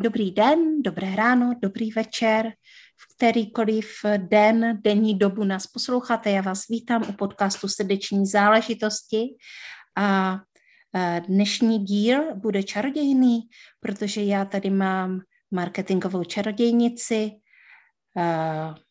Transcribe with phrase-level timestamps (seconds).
[0.00, 2.52] Dobrý den, dobré ráno, dobrý večer,
[2.96, 6.30] v kterýkoliv den, denní dobu nás posloucháte.
[6.30, 9.26] Já vás vítám u podcastu Srdeční záležitosti
[9.96, 10.38] a
[11.28, 13.40] dnešní díl bude čarodějný,
[13.80, 17.30] protože já tady mám marketingovou čarodějnici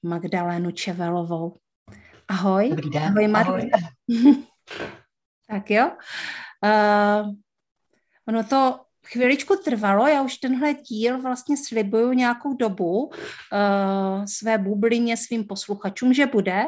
[0.04, 1.58] Magdalénu Čevelovou.
[2.28, 2.70] Ahoj.
[2.70, 3.04] Dobrý den.
[3.04, 3.72] Ahoj, Ahoj.
[5.48, 5.92] tak jo.
[6.64, 7.32] Uh,
[8.28, 13.12] ono to chviličku trvalo, já už tenhle díl vlastně slibuju nějakou dobu uh,
[14.26, 16.64] své bublině, svým posluchačům, že bude.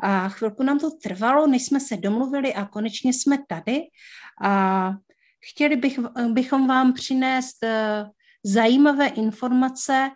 [0.00, 3.80] A chvilku nám to trvalo, než jsme se domluvili a konečně jsme tady.
[4.42, 4.92] A
[5.50, 5.98] chtěli bych,
[6.32, 8.10] bychom vám přinést uh,
[8.44, 10.10] zajímavé informace.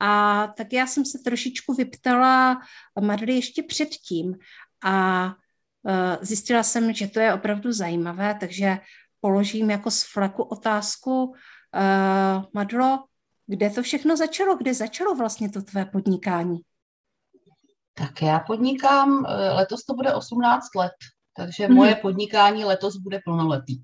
[0.00, 2.60] A tak já jsem se trošičku vyptala
[3.00, 4.34] Marli ještě předtím.
[4.84, 5.26] A
[5.82, 8.78] uh, zjistila jsem, že to je opravdu zajímavé, takže
[9.26, 13.04] položím jako z fleku otázku, uh, Madlo,
[13.46, 14.56] kde to všechno začalo?
[14.56, 16.58] Kde začalo vlastně to tvé podnikání?
[17.94, 20.92] Tak já podnikám, eh, letos to bude 18 let,
[21.36, 21.76] takže hmm.
[21.76, 23.82] moje podnikání letos bude plnoletý.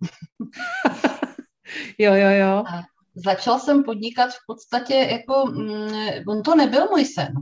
[1.99, 2.65] jo, jo, jo.
[2.67, 2.83] A
[3.15, 5.89] začal jsem podnikat v podstatě jako, mm,
[6.29, 7.35] on to nebyl můj sen.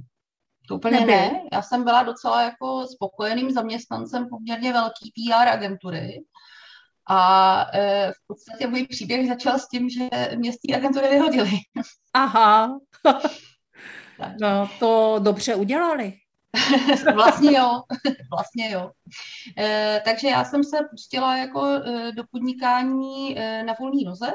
[0.68, 1.14] To úplně Nebyl.
[1.14, 1.42] ne.
[1.52, 6.24] Já jsem byla docela jako spokojeným zaměstnancem poměrně velký PR agentury.
[7.08, 11.50] A e, v podstatě můj příběh začal s tím, že mě z té agentury vyhodili.
[12.14, 12.78] Aha.
[14.40, 16.12] no, to dobře udělali.
[17.14, 17.82] vlastně jo,
[18.30, 18.90] vlastně jo.
[19.58, 24.32] E, takže já jsem se pustila jako e, do podnikání e, na volný noze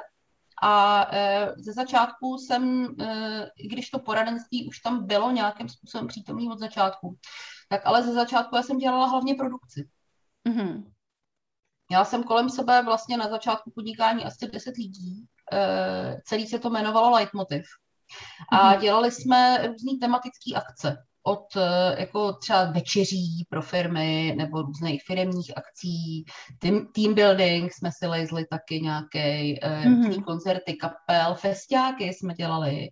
[0.64, 6.08] a e, ze začátku jsem, e, i když to poradenství už tam bylo nějakým způsobem
[6.08, 7.18] přítomný od začátku,
[7.70, 9.90] tak ale ze začátku já jsem dělala hlavně produkci.
[10.50, 10.84] Mm-hmm.
[11.90, 15.26] Měla jsem kolem sebe vlastně na začátku podnikání asi 10 lidí.
[15.54, 17.66] Eh, celý se to jmenovalo Leitmotiv.
[18.52, 18.82] A mhm.
[18.82, 20.98] dělali jsme různé tematické akce
[21.28, 26.26] od eh, jako třeba večeří pro firmy nebo různých firmních akcí,
[26.60, 30.06] team, team building jsme si lezli taky nějaké, mm-hmm.
[30.06, 32.90] různý koncerty, kapel, festiáky jsme dělali.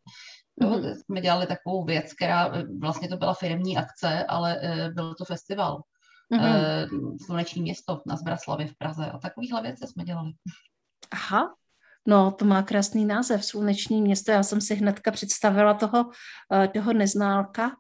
[0.62, 0.96] Mm-hmm.
[0.96, 4.62] jsme dělali takovou věc, která vlastně to byla firmní akce, ale
[4.94, 5.82] byl to festival
[6.34, 7.18] mm-hmm.
[7.26, 10.32] sluneční město na Zbraslavě v Praze a takovýhle věci jsme dělali.
[11.12, 11.54] Aha,
[12.08, 14.32] No, to má krásný název, Sluneční město.
[14.32, 16.10] Já jsem si hnedka představila toho,
[16.54, 17.72] eh, toho neználka.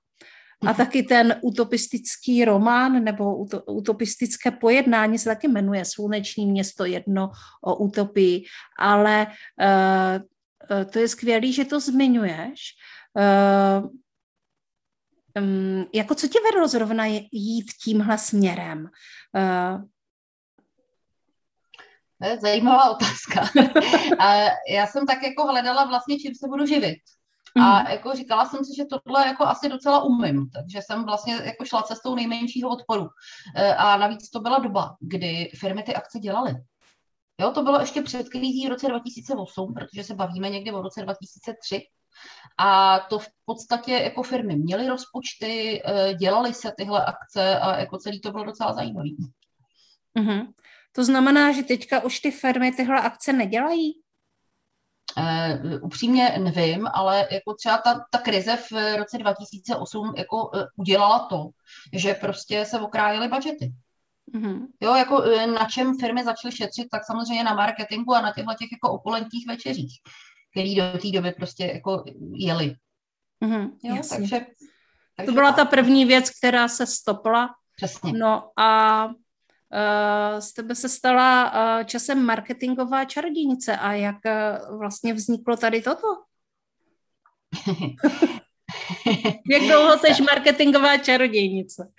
[0.62, 0.75] A mhm.
[0.75, 7.31] taky ten utopistický román nebo utopistické pojednání se taky jmenuje Sluneční město jedno
[7.63, 8.44] o utopii.
[8.80, 12.59] Ale uh, to je skvělé, že to zmiňuješ.
[13.13, 13.90] Uh,
[15.42, 18.90] um, jako co tě vedlo zrovna jít tímhle směrem?
[19.36, 19.84] Uh,
[22.24, 23.42] to je zajímavá otázka.
[24.20, 24.36] a
[24.70, 27.00] já jsem tak jako hledala vlastně, čím se budu živit.
[27.62, 27.86] A mm.
[27.88, 31.82] jako říkala jsem si, že tohle jako asi docela umím, takže jsem vlastně jako šla
[31.82, 33.08] cestou nejmenšího odporu.
[33.56, 36.56] E, a navíc to byla doba, kdy firmy ty akce dělaly.
[37.42, 41.02] Jo, to bylo ještě před krizí v roce 2008, protože se bavíme někdy o roce
[41.02, 41.82] 2003.
[42.58, 47.98] A to v podstatě jako firmy měly rozpočty, eh, dělaly se tyhle akce a jako
[47.98, 49.10] celý to bylo docela zajímavé.
[50.20, 50.48] Mm-hmm.
[50.92, 53.94] To znamená, že teďka už ty firmy tyhle akce nedělají?
[55.18, 61.19] Uh, upřímně nevím, ale jako třeba ta, ta krize v roce 2008 jako uh, udělala
[61.19, 61.50] to,
[61.94, 63.74] že prostě se okrájely budžety.
[64.36, 64.68] Mm-hmm.
[64.81, 68.72] Jo, jako na čem firmy začaly šetřit, tak samozřejmě na marketingu a na těchto těch
[68.72, 70.02] jako opulentních večeřích
[70.54, 72.04] který do té doby prostě jako
[72.36, 72.76] jeli.
[73.46, 74.18] Mm-hmm, jo, jasně.
[74.18, 74.46] takže,
[75.16, 75.26] takže...
[75.26, 77.50] To byla ta první věc, která se stopla.
[77.76, 78.14] Přesně.
[78.14, 85.14] No a uh, z tebe se stala uh, časem marketingová čarodějnice a jak uh, vlastně
[85.14, 86.08] vzniklo tady toto?
[89.52, 91.92] jak dlouho jsi marketingová čarodějnice?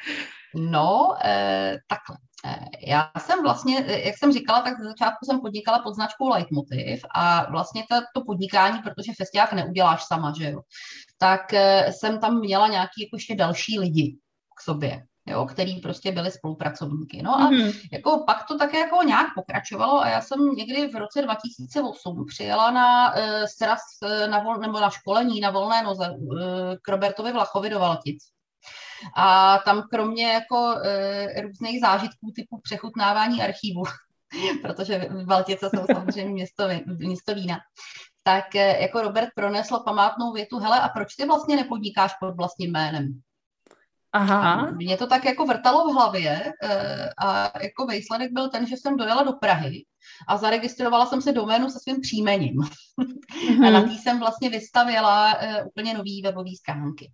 [0.54, 2.16] No, eh, takhle.
[2.44, 6.28] Eh, já jsem vlastně, eh, jak jsem říkala, tak ze začátku jsem podnikala pod značkou
[6.28, 10.60] Leitmotiv a vlastně to, to podnikání, protože festiák neuděláš sama, že jo,
[11.18, 14.16] tak eh, jsem tam měla nějaký jako ještě další lidi
[14.56, 15.02] k sobě.
[15.26, 17.22] jo, který prostě byli spolupracovníky.
[17.22, 17.72] No a mm-hmm.
[17.92, 22.70] jako pak to také jako nějak pokračovalo a já jsem někdy v roce 2008 přijela
[22.70, 23.22] na uh,
[23.56, 26.38] sraz uh, na vol, nebo na školení na volné noze uh,
[26.82, 28.18] k Robertovi Vlachovi do Valtic.
[29.16, 33.82] A tam kromě jako uh, různých zážitků typu přechutnávání archívu,
[34.62, 37.58] protože Valtice jsou samozřejmě město, město vína,
[38.22, 43.20] tak jako Robert pronesl památnou větu, hele, a proč ty vlastně nepodnikáš pod vlastním jménem?
[44.14, 44.70] Aha.
[44.70, 48.96] Mě to tak jako vrtalo v hlavě eh, a jako výsledek byl ten, že jsem
[48.96, 49.84] dojela do Prahy
[50.28, 52.60] a zaregistrovala jsem se doménu se svým příjmením.
[52.60, 53.66] Mm-hmm.
[53.66, 57.12] A na tý jsem vlastně vystavila úplně nový webový stránky.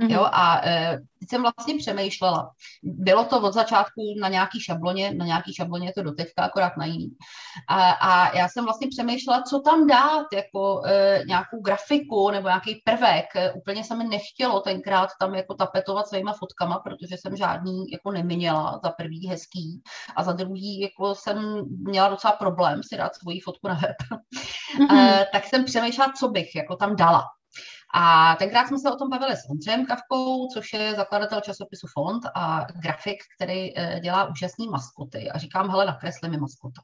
[0.00, 0.12] Mm-hmm.
[0.12, 2.50] Jo, a e, teď jsem vlastně přemýšlela.
[2.82, 6.84] Bylo to od začátku na nějaký šabloně, na nějaký šabloně je to doteďka, akorát na
[6.84, 7.08] jiný.
[7.68, 12.82] A, a já jsem vlastně přemýšlela, co tam dát, jako e, nějakou grafiku nebo nějaký
[12.84, 13.36] prvek.
[13.36, 18.10] E, úplně se mi nechtělo tenkrát tam jako tapetovat svýma fotkama, protože jsem žádný jako
[18.12, 19.82] neměla za prvý hezký
[20.16, 23.96] a za druhý jako jsem měla docela problém si dát svoji fotku na web.
[24.78, 24.96] Mm-hmm.
[24.96, 27.22] E, tak jsem přemýšlela, co bych jako tam dala.
[27.96, 32.22] A tenkrát jsme se o tom bavili s Ondřejem Kavkou, což je zakladatel časopisu Fond
[32.34, 35.30] a grafik, který eh, dělá úžasný maskoty.
[35.30, 36.82] A říkám, hele, nakresli mi maskota.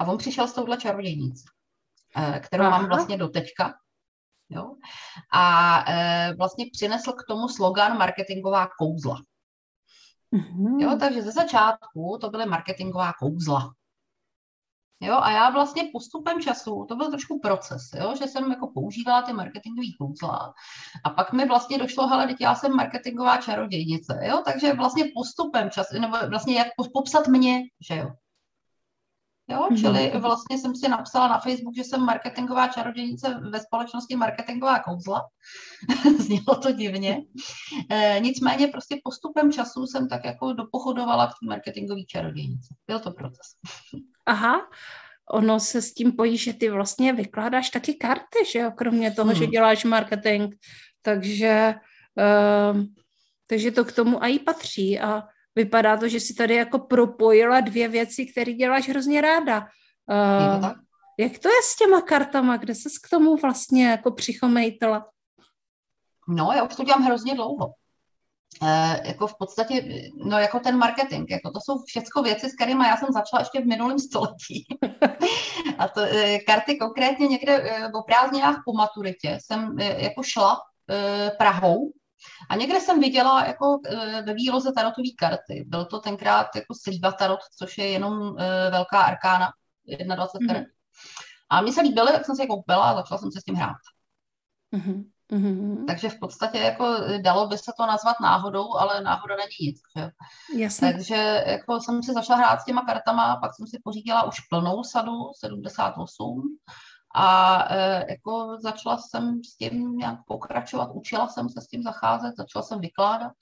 [0.00, 1.44] A on přišel s touhle čarodějnicí,
[2.16, 2.78] eh, kterou Aha.
[2.78, 3.74] mám vlastně do teďka.
[4.50, 4.74] Jo?
[5.32, 9.16] A e, vlastně přinesl k tomu slogan marketingová kouzla.
[10.34, 10.80] Mm-hmm.
[10.80, 13.74] Jo, takže ze začátku to byly marketingová kouzla.
[15.02, 19.22] Jo, a já vlastně postupem času, to byl trošku proces, jo, že jsem jako používala
[19.22, 20.54] ty marketingové kouzla
[21.04, 25.70] a pak mi vlastně došlo, hele, teď já jsem marketingová čarodějnice, jo, takže vlastně postupem
[25.70, 28.10] času, nebo vlastně jak popsat mě, že jo.
[29.50, 29.76] Jo, mhm.
[29.80, 35.28] čili vlastně jsem si napsala na Facebook, že jsem marketingová čarodějnice ve společnosti marketingová kouzla.
[36.18, 37.22] Znělo to divně.
[37.90, 42.74] E, nicméně prostě postupem času jsem tak jako dopochodovala k marketingové čarodějnici.
[42.86, 43.46] Byl to proces.
[44.26, 44.60] Aha,
[45.30, 49.30] ono se s tím pojí, že ty vlastně vykládáš taky karty, že jo, kromě toho,
[49.30, 49.38] hmm.
[49.38, 50.54] že děláš marketing,
[51.02, 51.74] takže,
[52.72, 52.82] uh,
[53.48, 55.22] takže to k tomu i patří a
[55.56, 59.66] vypadá to, že si tady jako propojila dvě věci, které děláš hrozně ráda.
[60.10, 60.70] Uh,
[61.18, 62.56] jak to je s těma kartama?
[62.56, 65.06] Kde ses k tomu vlastně jako přichomejtala?
[66.28, 67.74] No, já už to dělám hrozně dlouho.
[68.62, 69.84] E, jako v podstatě,
[70.24, 73.60] no jako ten marketing, jako to jsou všechno věci, s kterými já jsem začala ještě
[73.60, 74.66] v minulém století.
[75.78, 80.58] A to e, karty konkrétně někde e, o prázdninách po maturitě jsem e, jako šla
[80.90, 81.92] e, Prahou
[82.48, 85.64] a někde jsem viděla jako e, ve výloze tarotové karty.
[85.66, 89.52] Byl to tenkrát jako slíba tarot, což je jenom e, velká arkána,
[89.86, 90.46] 21 mm-hmm.
[90.46, 90.68] karet.
[91.50, 93.54] A mně se líbily, tak jsem si je koupila a začala jsem se s tím
[93.54, 93.76] hrát.
[94.74, 95.04] Mm-hmm.
[95.32, 95.84] Mm-hmm.
[95.86, 99.80] Takže v podstatě jako dalo by se to nazvat náhodou, ale náhoda není nic.
[99.96, 100.10] Že?
[100.58, 100.92] Jasně.
[100.92, 104.84] Takže jako jsem si začala hrát s těma kartama, pak jsem si pořídila už plnou
[104.84, 106.42] sadu, 78,
[107.14, 112.36] a e, jako začala jsem s tím nějak pokračovat, učila jsem se s tím zacházet,
[112.36, 113.32] začala jsem vykládat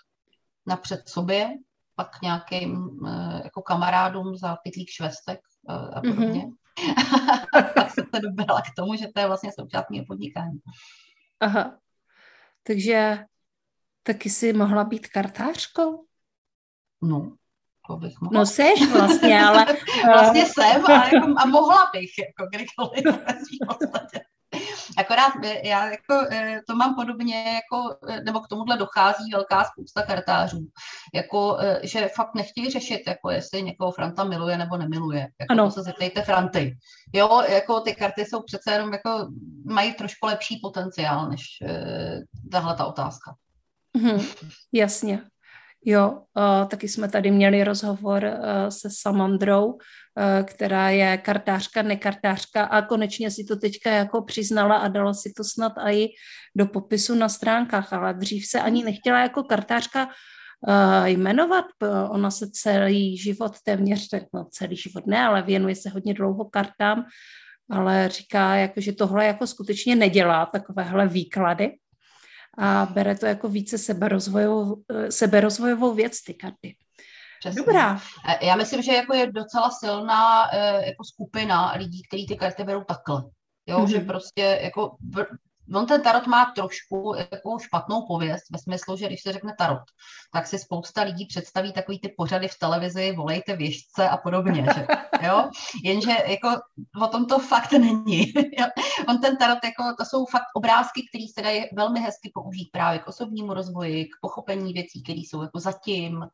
[0.67, 1.55] napřed sobě,
[1.94, 6.47] pak nějakým e, jako kamarádům za pytlík švestek e, a podobně.
[6.47, 6.54] Mm-hmm.
[7.75, 10.59] pak jsem se dobrala k tomu, že to je vlastně součást mého podnikání.
[11.40, 11.78] Aha.
[12.62, 13.25] Takže
[14.02, 16.07] taky si mohla být kartářkou?
[17.02, 17.37] No,
[17.97, 18.40] bych mohla.
[18.40, 19.66] No seš vlastně, ale...
[20.04, 24.21] vlastně jsem a, jako, a mohla bych, jako kdykoliv v podstatě.
[24.99, 29.64] Akorát eh, já jako, eh, to mám podobně, jako, eh, nebo k tomuhle dochází velká
[29.64, 30.68] spousta kartářů,
[31.14, 35.21] jako, že fakt nechtějí řešit, jako jestli někoho Franta miluje nebo nemiluje.
[35.21, 35.64] Jako ano.
[35.64, 36.76] To se zeptejte Franty.
[37.14, 39.28] Jo, jako ty karty jsou přece jenom, jako,
[39.64, 43.35] mají trošku lepší potenciál, než uh, tahle ta otázka.
[43.97, 44.26] Mhm,
[44.73, 45.23] jasně.
[45.85, 49.78] Jo, uh, taky jsme tady měli rozhovor uh, se Samandrou, uh,
[50.44, 55.44] která je kartářka, nekartářka a konečně si to teďka jako přiznala a dala si to
[55.44, 56.08] snad i
[56.56, 60.08] do popisu na stránkách, ale dřív se ani nechtěla jako kartářka
[61.04, 61.64] jmenovat.
[62.11, 67.04] Ona se celý život téměř, no celý život ne, ale věnuje se hodně dlouho kartám,
[67.70, 71.70] ale říká, jako, že tohle jako skutečně nedělá, takovéhle výklady
[72.59, 76.76] a bere to jako více seberozvojovou, seberozvojovou věc, ty karty.
[77.40, 77.62] Přesně.
[77.62, 78.00] Dobrá.
[78.28, 82.64] E, já myslím, že jako je docela silná e, jako skupina lidí, kteří ty karty
[82.64, 83.23] berou takhle.
[83.67, 83.87] Jo, mm-hmm.
[83.87, 84.97] že prostě jako
[85.75, 89.83] on ten tarot má trošku jako špatnou pověst ve smyslu, že když se řekne tarot,
[90.33, 94.87] tak si spousta lidí představí takový ty pořady v televizi, volejte věžce a podobně, že,
[95.27, 95.51] jo?
[95.85, 96.49] Jenže jako
[97.03, 98.33] o tom to fakt není.
[99.09, 102.99] on ten tarot, jako, to jsou fakt obrázky, které se dají velmi hezky použít právě
[102.99, 106.27] k osobnímu rozvoji, k pochopení věcí, které jsou jako zatím,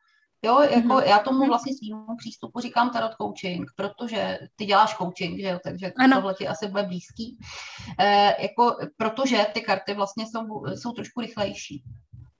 [0.44, 1.08] Jo, jako mm-hmm.
[1.08, 1.48] já tomu mhm.
[1.48, 6.16] vlastně svým přístupu říkám tarot coaching, protože ty děláš coaching, že jo, takže ano.
[6.16, 7.38] tohle ti asi bude blízký.
[7.98, 11.84] E, jako, protože ty karty vlastně jsou, jsou trošku rychlejší.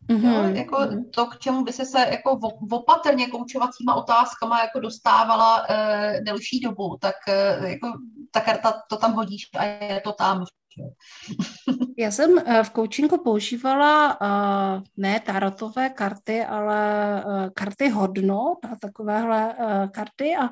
[0.09, 0.33] Mm-hmm.
[0.33, 1.11] Jo, mhm, jako mm-hmm.
[1.11, 2.39] to, k čemu by se se jako
[2.71, 7.93] opatrně koučovacíma otázkama jako dostávala e, delší dobu, tak e, jako
[8.31, 10.45] ta karta to tam hodíš a je to tam.
[11.99, 18.77] Já jsem eh, v coachingu používala uh, ne tarotové karty, ale uh, karty hodnot a
[18.81, 19.55] takovéhle
[19.93, 20.51] karty a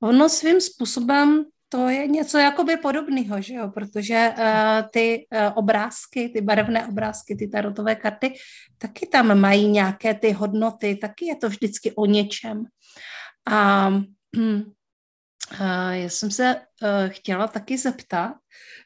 [0.00, 6.28] ono svým způsobem to je něco jakoby podobného, že jo, protože uh, ty uh, obrázky,
[6.28, 8.34] ty barevné obrázky, ty tarotové karty,
[8.78, 12.64] taky tam mají nějaké ty hodnoty, taky je to vždycky o něčem.
[13.46, 14.60] A uh,
[15.60, 18.34] já jsem se uh, chtěla taky zeptat,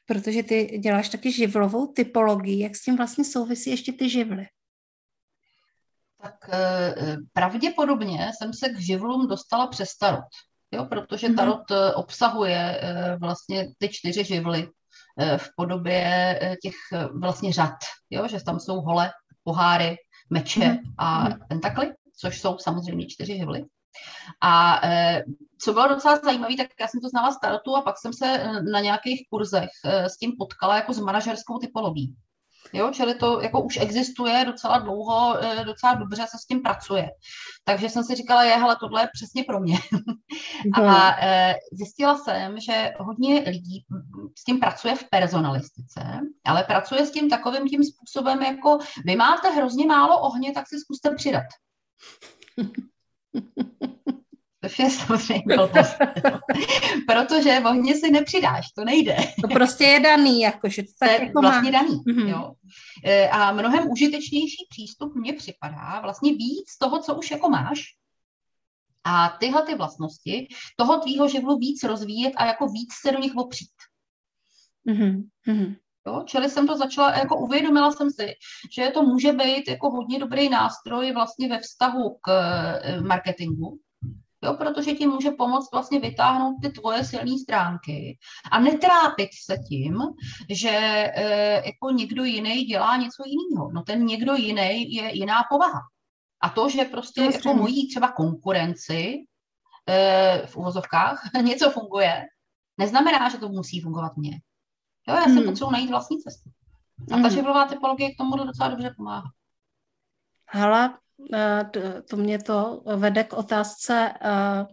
[0.06, 2.62] protože ty děláš taky živlovou typologii.
[2.62, 4.46] Jak s tím vlastně souvisí ještě ty živly?
[6.22, 10.24] Tak eh, pravděpodobně jsem se k živlům dostala přes tarot,
[10.72, 11.36] jo, protože mhm.
[11.36, 11.92] tarot mm-hmm.
[11.94, 14.68] obsahuje eh, vlastně ty čtyři živly
[15.36, 16.74] v podobě těch
[17.20, 17.74] vlastně řad,
[18.10, 19.10] jo, že tam jsou hole,
[19.44, 19.96] poháry,
[20.30, 20.94] meče mm-hmm.
[20.98, 21.38] a mhm.
[21.48, 23.64] pentakly, což jsou samozřejmě čtyři živly.
[24.40, 25.24] A e,
[25.58, 28.26] co bylo docela zajímavé, tak já jsem to znala z tarotu a pak jsem se
[28.26, 32.16] e, na nějakých kurzech e, s tím potkala jako s manažerskou typologií.
[32.72, 37.10] Jo, čili to jako už existuje docela dlouho, docela dobře se s tím pracuje.
[37.64, 39.78] Takže jsem si říkala, je, hele, tohle je přesně pro mě.
[40.82, 41.16] a
[41.72, 43.84] zjistila jsem, že hodně lidí
[44.38, 49.50] s tím pracuje v personalistice, ale pracuje s tím takovým tím způsobem, jako vy máte
[49.50, 51.46] hrozně málo ohně, tak si zkuste přidat.
[54.64, 55.96] Což je samozřejmě blbost.
[57.06, 59.16] Protože v ohně si nepřidáš, to nejde.
[59.40, 61.82] To prostě je daný, jakože to tak je jako vlastně má.
[61.82, 62.28] daný, mm-hmm.
[62.28, 62.52] jo.
[63.04, 67.80] E, a mnohem užitečnější přístup mně připadá vlastně víc toho, co už jako máš,
[69.04, 73.36] a tyhle ty vlastnosti toho tvýho živlu víc rozvíjet a jako víc se do nich
[73.36, 73.70] opřít.
[74.88, 75.76] Mm-hmm.
[76.06, 76.22] Jo?
[76.26, 78.32] Čili jsem to začala, jako uvědomila jsem si,
[78.72, 83.78] že to může být jako hodně dobrý nástroj vlastně ve vztahu k eh, marketingu,
[84.42, 84.54] jo?
[84.54, 88.18] protože ti může pomoct vlastně vytáhnout ty tvoje silné stránky
[88.50, 89.98] a netrápit se tím,
[90.50, 93.70] že e, jako někdo jiný dělá něco jiného.
[93.72, 95.80] No ten někdo jiný je jiná povaha.
[96.42, 99.14] A to, že prostě to jako mojí třeba konkurenci
[99.88, 102.24] e, v uvozovkách něco funguje,
[102.78, 104.32] neznamená, že to musí fungovat mně.
[105.08, 105.44] Jo, já si hmm.
[105.44, 106.50] potřebuji najít vlastní cestu.
[107.12, 107.70] A ta živlová hmm.
[107.70, 109.28] typologie k tomu docela dobře pomáhá.
[110.48, 110.98] Hala,
[111.34, 111.70] eh,
[112.10, 114.66] to mě to vede k otázce, eh,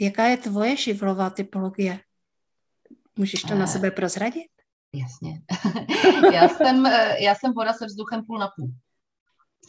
[0.00, 2.00] jaká je tvoje živlová typologie?
[3.16, 4.50] Můžeš to na eh, sebe prozradit?
[4.94, 5.42] Jasně.
[6.32, 6.86] já, jsem,
[7.18, 8.70] já jsem voda se vzduchem půl na půl.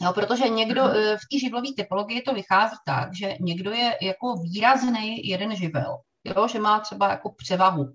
[0.02, 0.84] Jo, protože někdo
[1.16, 6.48] v té živlové typologii to vychází tak, že někdo je jako výrazný jeden živel, jo,
[6.48, 7.92] že má třeba jako převahu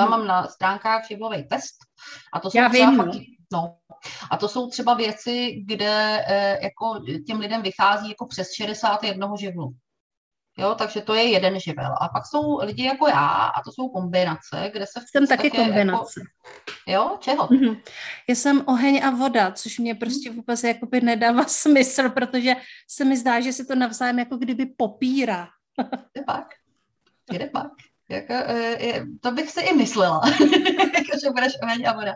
[0.00, 1.74] Já mám na stránkách živlový test
[2.32, 3.16] a to jsou Já třeba vím, fakt,
[3.52, 3.76] no.
[4.30, 9.74] A to jsou třeba věci, kde eh, jako těm lidem vychází jako přes 61 živlu.
[10.58, 11.94] Jo, takže to je jeden živel.
[12.00, 15.00] A pak jsou lidi jako já, a to jsou kombinace, kde se...
[15.10, 16.20] Jsem taky kombinace.
[16.20, 17.46] Jako, jo, čeho?
[17.46, 17.82] Mm-hmm.
[18.28, 22.54] Já jsem oheň a voda, což mě prostě vůbec jakoby nedává smysl, protože
[22.88, 25.48] se mi zdá, že se to navzájem jako kdyby popírá.
[26.16, 26.46] Je pak.
[27.32, 27.70] Je pak.
[28.10, 30.20] Jako, je, to bych si i myslela,
[30.94, 32.12] jako, že budeš oheň a voda.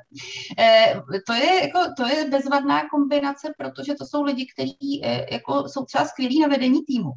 [0.59, 0.95] E,
[1.27, 5.85] to, je, jako, to je bezvadná kombinace, protože to jsou lidi, kteří e, jako, jsou
[5.85, 7.13] třeba skvělí na vedení týmu.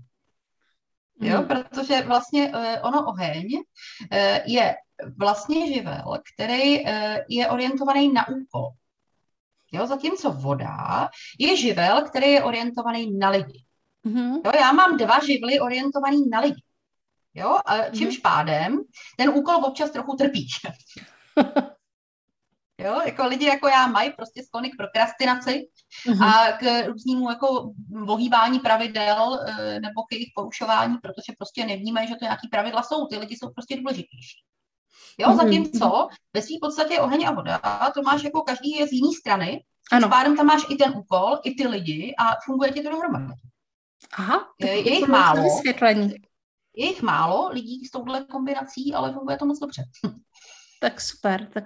[1.22, 1.48] Jo, hmm.
[1.48, 3.63] protože vlastně e, ono oheň
[4.12, 4.75] e, je
[5.18, 8.70] vlastně živel, který e, je orientovaný na úkol.
[9.72, 11.10] Jo, zatímco voda
[11.40, 13.63] je živel, který je orientovaný na lidi.
[14.06, 14.42] Mm-hmm.
[14.46, 16.62] Jo, já mám dva živly orientovaný na lidi.
[17.34, 17.58] Jo?
[17.66, 18.22] A čímž mm-hmm.
[18.22, 18.80] pádem
[19.18, 20.48] ten úkol občas trochu trpí.
[22.84, 25.68] Jo, jako lidi jako já mají prostě sklony k prokrastinaci
[26.08, 26.26] mm-hmm.
[26.26, 27.72] a k různému jako
[28.06, 33.08] vohýbání pravidel e, nebo k jejich porušování, protože prostě nevnímají, že to nějaký pravidla jsou.
[33.08, 34.38] Ty lidi jsou prostě důležitější.
[35.18, 35.36] Jo, mm-hmm.
[35.36, 37.62] zatímco ve své podstatě oheň a voda,
[37.94, 39.64] to máš jako každý je z jiné strany,
[40.00, 43.34] tím pádem tam máš i ten úkol, i ty lidi a funguje ti to dohromady.
[44.14, 45.44] Aha, je, je jich málo.
[45.44, 46.16] Vysvětlení.
[46.75, 49.84] Je jich málo lidí s touhle kombinací, ale funguje to moc dobře.
[50.82, 51.63] tak super, tak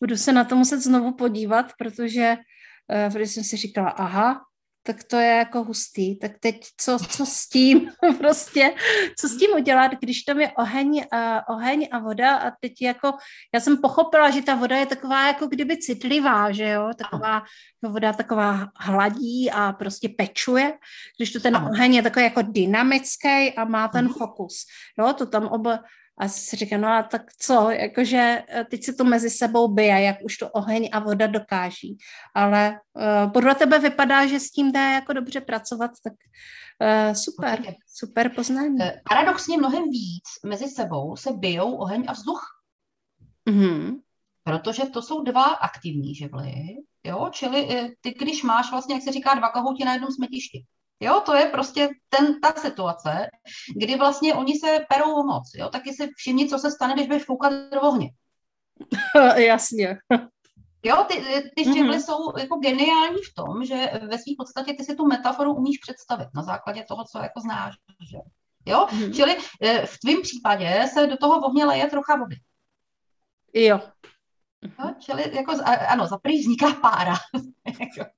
[0.00, 4.40] budu se na to muset znovu podívat, protože uh, protože jsem si říkala, aha,
[4.86, 6.18] tak to je jako hustý.
[6.18, 8.74] Tak teď co, co s tím prostě,
[9.18, 13.12] co s tím udělat, když tam je oheň a, oheň a voda a teď jako,
[13.54, 17.42] já jsem pochopila, že ta voda je taková jako kdyby citlivá, že jo, taková
[17.82, 20.78] voda taková hladí a prostě pečuje,
[21.18, 24.14] když to ten oheň je takový jako dynamický a má ten mhm.
[24.14, 24.64] fokus.
[24.98, 25.78] Jo, to tam oba,
[26.18, 30.02] a si říkám, no a tak co, jakože eh, teď se to mezi sebou bije,
[30.02, 31.98] jak už to oheň a voda dokáží.
[32.34, 37.74] Ale uh, podle tebe vypadá, že s tím dá jako dobře pracovat, tak uh, super,
[37.96, 38.78] super poznání.
[39.08, 42.42] Paradoxně mnohem víc mezi sebou se bijou oheň a vzduch.
[43.48, 44.00] Mm-hmm.
[44.44, 46.52] Protože to jsou dva aktivní živly,
[47.04, 47.68] jo, čili
[48.00, 50.64] ty, když máš vlastně, jak se říká, dva kohouti na jednom smetišti,
[51.00, 53.26] Jo, to je prostě ten, ta situace,
[53.76, 55.50] kdy vlastně oni se perou o moc.
[55.54, 55.68] Jo?
[55.68, 58.10] Taky si všimni, co se stane, když budeš foukat do ohně.
[59.36, 59.98] Jasně.
[60.86, 61.14] Jo, ty,
[61.56, 62.04] ty štěvly mm-hmm.
[62.04, 66.28] jsou jako geniální v tom, že ve své podstatě ty si tu metaforu umíš představit
[66.34, 67.74] na základě toho, co jako znáš.
[68.10, 68.18] Že?
[68.66, 69.14] Jo, mm-hmm.
[69.14, 72.36] čili eh, v tvém případě se do toho ohně leje trocha vody.
[73.54, 73.80] Jo.
[74.78, 75.52] No, čili jako,
[75.88, 77.14] ano, za první vzniká pára,
[77.66, 78.10] jako,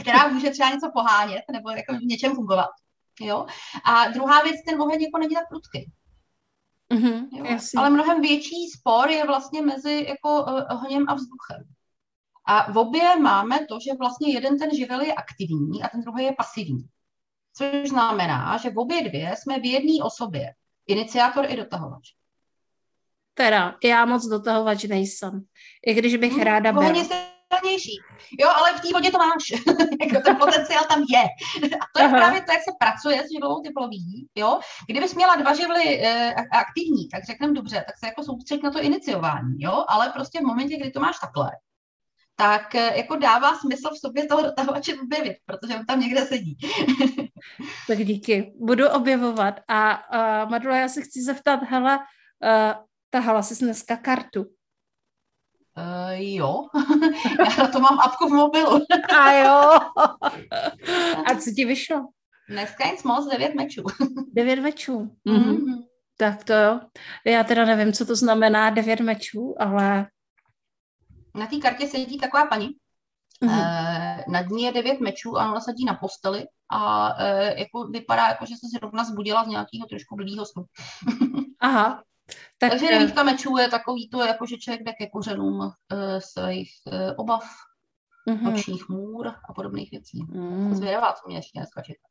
[0.00, 2.70] která může třeba něco pohánět nebo jako v něčem fungovat.
[3.20, 3.46] Jo?
[3.84, 5.92] A druhá věc, ten oheň jako není tak prudký.
[6.94, 7.58] Mm-hmm, jo?
[7.76, 11.64] Ale mnohem větší spor je vlastně mezi jako uh, ohněm a vzduchem.
[12.44, 16.24] A v obě máme to, že vlastně jeden ten živel je aktivní a ten druhý
[16.24, 16.88] je pasivní.
[17.54, 20.54] Což znamená, že v obě dvě jsme v jedné osobě.
[20.86, 22.02] Iniciátor i dotahovač.
[23.36, 25.40] Teda, já moc dotahovač nejsem.
[25.86, 26.84] I když bych hmm, ráda byla.
[26.84, 27.04] Hodně
[27.54, 27.98] silnější.
[28.40, 29.50] Jo, ale v té vodě to máš.
[30.00, 31.22] jako ten potenciál tam je.
[31.80, 32.16] A to je Aha.
[32.16, 34.28] právě to, jak se pracuje s živlovou teploví.
[34.34, 34.60] Jo?
[34.88, 38.80] Kdybys měla dva živly e, aktivní, tak řekneme dobře, tak se jako soustřed na to
[38.80, 39.54] iniciování.
[39.58, 39.84] Jo?
[39.88, 41.50] Ale prostě v momentě, kdy to máš takhle,
[42.36, 46.58] tak e, jako dává smysl v sobě toho dotahovače objevit, protože on tam někde sedí.
[47.88, 48.52] tak díky.
[48.60, 49.60] Budu objevovat.
[49.68, 50.02] A
[50.44, 54.42] uh, Madula, já se chci zeptat, hele, uh, Tahala jsi dneska kartu?
[55.78, 56.62] Uh, jo,
[57.38, 58.80] já na to mám apku v mobilu.
[59.18, 59.78] A jo.
[61.26, 62.08] A co ti vyšlo?
[62.48, 63.82] Dneska nic moc, devět mečů.
[64.32, 65.16] Devět mečů.
[65.26, 65.84] Mm-hmm.
[66.16, 66.80] Tak to jo.
[67.24, 70.06] Já teda nevím, co to znamená devět mečů, ale...
[71.34, 72.68] Na té kartě sedí taková paní.
[73.42, 74.18] Mm-hmm.
[74.26, 78.28] Uh, nad ní je devět mečů a ona sedí na posteli a uh, jako vypadá,
[78.28, 80.64] jako že se zrovna zbudila z nějakého trošku blbýho snu.
[81.60, 82.02] Aha,
[82.58, 85.70] tak, Takže eh, devítka mečů je takový to, jako že člověk jde ke kořenům uh,
[86.18, 87.44] svých uh, obav,
[88.28, 88.42] uh-huh.
[88.42, 90.18] nočních můr a podobných věcí.
[90.22, 90.74] Uh-huh.
[90.74, 92.06] Zvědavá, co mě ještě dneska čeká.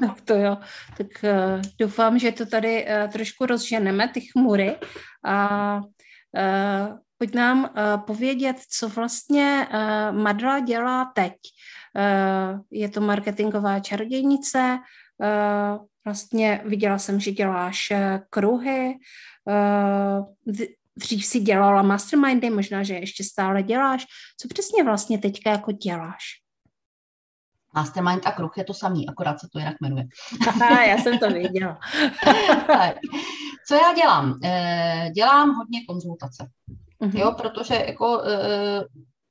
[0.00, 0.56] Tak to jo.
[0.98, 4.76] Tak uh, doufám, že to tady uh, trošku rozženeme, ty chmury.
[5.24, 11.32] A uh, pojď nám uh, povědět, co vlastně uh, Madla dělá teď.
[11.96, 14.78] Uh, je to marketingová čarodějnice,
[15.18, 17.98] uh, vlastně viděla jsem, že děláš uh,
[18.30, 18.98] kruhy,
[19.48, 20.26] Uh,
[20.96, 24.06] dřív si dělala mastermindy, možná, že ještě stále děláš.
[24.40, 26.24] Co přesně vlastně teďka jako děláš?
[27.74, 30.04] Mastermind a kruh je to samý, akorát se to jinak jmenuje.
[30.48, 31.78] Aha, já jsem to věděla.
[33.68, 34.38] Co já dělám?
[34.44, 36.50] Eh, dělám hodně konzultace.
[37.00, 37.18] Uh-huh.
[37.18, 38.84] Jo, protože jako eh,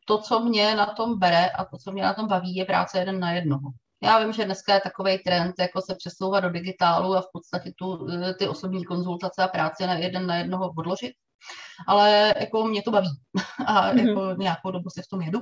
[0.06, 3.00] to, co mě na tom bere a to, co mě na tom baví, je práce
[3.00, 3.70] jeden na jednoho.
[4.04, 7.72] Já vím, že dneska je takový trend, jako se přesouvat do digitálu a v podstatě
[7.76, 11.14] tu, eh, ty osobní konzultace a práce na jeden na jednoho odložit.
[11.88, 13.10] Ale jako mě to baví
[13.66, 14.08] a mm-hmm.
[14.08, 15.40] jako nějakou dobu se v tom jedu.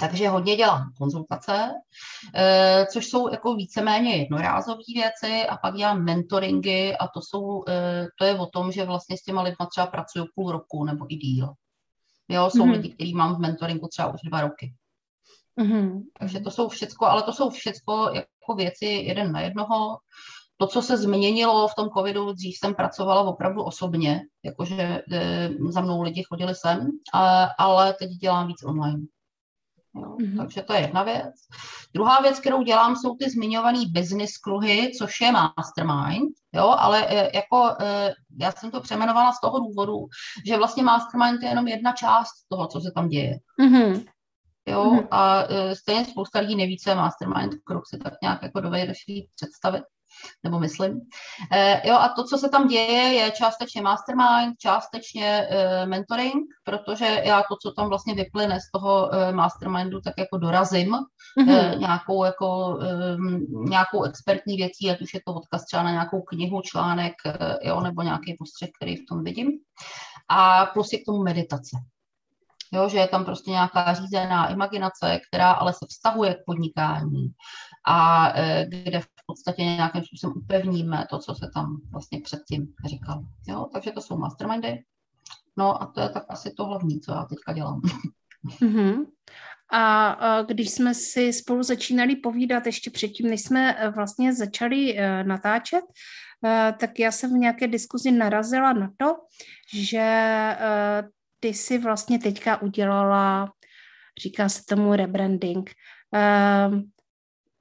[0.00, 1.70] Takže hodně dělám konzultace,
[2.34, 8.06] eh, což jsou jako víceméně jednorázové věci a pak dělám mentoringy a to, jsou, eh,
[8.18, 11.16] to je o tom, že vlastně s těma lidma třeba pracuju půl roku nebo i
[11.16, 11.52] díl.
[12.28, 12.70] Jo, jsou mm-hmm.
[12.70, 14.74] lidi, kteří mám v mentoringu třeba už dva roky.
[15.60, 16.02] Mm-hmm.
[16.18, 19.98] Takže to jsou všecko, ale to jsou všecko jako věci jeden na jednoho.
[20.56, 25.80] To, co se změnilo v tom covidu, dřív jsem pracovala opravdu osobně, jakože e, za
[25.80, 29.02] mnou lidi chodili sem, a, ale teď dělám víc online.
[29.96, 30.36] Jo, mm-hmm.
[30.36, 31.34] Takže to je jedna věc.
[31.94, 37.36] Druhá věc, kterou dělám, jsou ty zmiňované business kruhy, což je mastermind, jo, ale e,
[37.36, 40.06] jako e, já jsem to přemenovala z toho důvodu,
[40.46, 43.38] že vlastně mastermind je jenom jedna část toho, co se tam děje.
[43.60, 44.04] Mm-hmm.
[44.68, 45.08] Jo, mm-hmm.
[45.10, 48.98] a e, stejně spousta lidí neví, co je mastermind, kruh si tak nějak jako dovedeš
[49.34, 49.82] představit,
[50.44, 51.00] nebo myslím.
[51.52, 57.22] E, jo, a to, co se tam děje, je částečně mastermind, částečně e, mentoring, protože
[57.24, 61.72] já to, co tam vlastně vyplyne z toho e, mastermindu, tak jako dorazím mm-hmm.
[61.72, 63.16] e, nějakou, jako, e,
[63.68, 67.80] nějakou expertní věcí, ať už je to odkaz třeba na nějakou knihu, článek, e, jo,
[67.80, 69.48] nebo nějaký postřeh, který v tom vidím.
[70.28, 71.76] a plus je k tomu meditace.
[72.72, 77.28] Jo, že je tam prostě nějaká řízená imaginace, která ale se vztahuje k podnikání
[77.86, 83.22] a e, kde v podstatě nějakým způsobem upevníme to, co se tam vlastně předtím říkal.
[83.48, 84.82] Jo, takže to jsou mastermindy.
[85.56, 87.80] No a to je tak asi to hlavní, co já teďka dělám.
[88.60, 89.06] Mm-hmm.
[89.72, 95.24] A když jsme si spolu začínali povídat ještě předtím, než jsme e, vlastně začali e,
[95.24, 95.84] natáčet,
[96.44, 99.16] e, tak já jsem v nějaké diskuzi narazila na to,
[99.74, 100.06] že
[101.40, 103.52] ty si vlastně teďka udělala,
[104.22, 105.70] říká se tomu rebranding.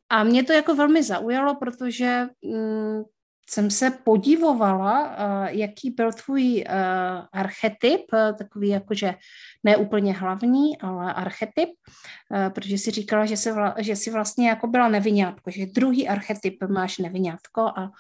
[0.09, 3.03] A mě to jako velmi zaujalo, protože mm,
[3.49, 5.15] jsem se podivovala,
[5.49, 6.63] jaký byl tvůj
[7.33, 8.01] archetyp,
[8.38, 9.15] takový jakože
[9.63, 11.69] ne úplně hlavní, ale archetyp,
[12.55, 16.97] protože si říkala, že, vla, že jsi vlastně jako byla nevinátko, že druhý archetyp máš
[16.97, 17.91] nevinátko a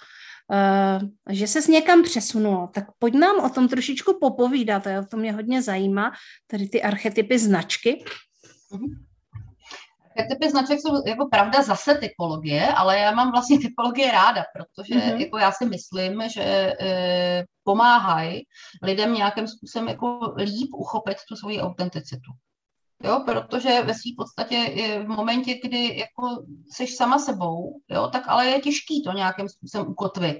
[1.29, 2.67] že se s někam přesunulo.
[2.73, 6.11] Tak pojď nám o tom trošičku popovídat, to mě hodně zajímá,
[6.47, 8.05] tady ty archetypy značky.
[8.71, 9.05] Mm-hmm.
[10.29, 15.19] Typy značek jsou jako pravda zase typologie, ale já mám vlastně typologie ráda, protože mm-hmm.
[15.19, 16.43] jako já si myslím, že
[16.81, 18.43] e, pomáhají
[18.83, 22.31] lidem nějakým způsobem jako líp uchopit tu svoji autenticitu.
[23.03, 24.55] Jo, protože ve své podstatě
[25.03, 29.87] v momentě, kdy jako jsi sama sebou, jo, tak ale je těžký to nějakým způsobem
[29.87, 30.37] ukotvit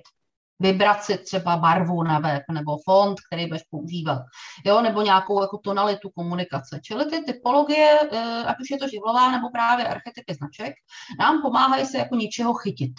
[0.59, 4.21] vybrat si třeba barvu na web nebo font, který budeš používat,
[4.65, 6.79] jo, nebo nějakou jako tonalitu komunikace.
[6.83, 10.73] Čili ty typologie, eh, ať už je to živlová nebo právě archetypy značek,
[11.19, 12.93] nám pomáhají se jako něčeho chytit.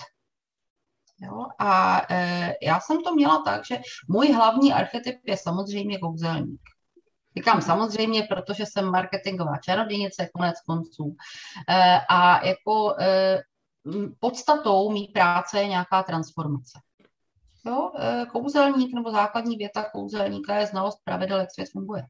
[1.20, 1.46] Jo?
[1.58, 6.60] A e, já jsem to měla tak, že můj hlavní archetyp je samozřejmě kouzelník.
[7.36, 11.16] Říkám samozřejmě, protože jsem marketingová čarodějnice, konec konců.
[11.68, 13.42] E, a jako e,
[14.20, 16.80] podstatou mý práce je nějaká transformace.
[17.66, 17.90] Jo?
[17.98, 22.06] E, kouzelník nebo základní věta kouzelníka je znalost pravidel, jak svět funguje.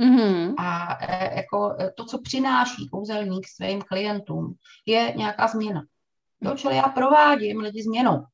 [0.00, 0.54] Mm-hmm.
[0.58, 4.54] A e, jako to, co přináší kouzelník svým klientům,
[4.86, 5.84] je nějaká změna.
[6.40, 6.54] Jo?
[6.56, 8.24] Čili já provádím lidi změnou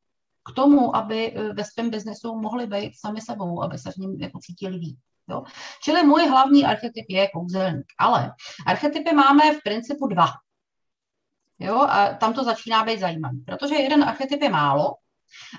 [0.51, 4.39] k tomu, aby ve svém biznesu mohli být sami sebou, aby se v něm jako
[4.43, 4.99] cítili líp.
[5.29, 5.43] Jo?
[5.83, 7.87] Čili můj hlavní archetyp je kouzelník.
[7.99, 8.33] Ale
[8.67, 10.29] archetypy máme v principu dva.
[11.59, 11.81] Jo?
[11.81, 14.95] A tam to začíná být zajímavý, protože jeden archetyp je málo,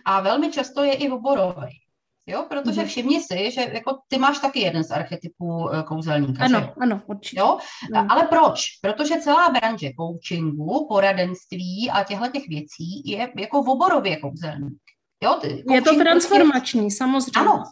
[0.05, 1.81] a velmi často je i oborový.
[2.27, 2.89] Jo, protože mhm.
[2.89, 6.45] všimni si, že jako ty máš taky jeden z archetypů eh, kouzelníka.
[6.45, 6.73] Ano, že?
[6.81, 7.39] ano, určitě.
[7.39, 7.57] Jo?
[7.93, 8.11] Mm.
[8.11, 8.61] Ale proč?
[8.81, 14.81] Protože celá branže coachingu, poradenství a těchto těch věcí je jako oborově kouzelník.
[15.23, 15.39] Jo?
[15.69, 17.39] Je to transformační, prostě, samozřejmě.
[17.39, 17.63] Ano.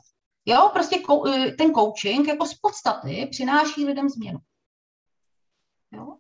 [0.50, 4.40] Jo, prostě eh, ten coaching jako z podstaty přináší lidem změnu.
[5.92, 6.16] Jo?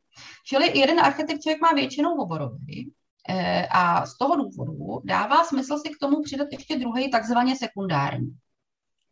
[0.45, 2.93] Čili jeden archetyp člověk má většinou oborový,
[3.29, 8.37] Eh, a z toho důvodu dává smysl si k tomu přidat ještě druhý, takzvaně sekundární.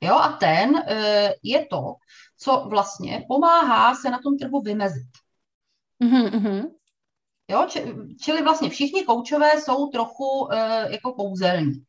[0.01, 1.95] Jo, a ten eh, je to,
[2.38, 5.10] co vlastně pomáhá se na tom trhu vymezit.
[6.03, 6.71] Mm-hmm.
[7.49, 7.67] Jo,
[8.21, 10.49] čili vlastně všichni koučové jsou trochu
[10.89, 11.84] jako kouzelník.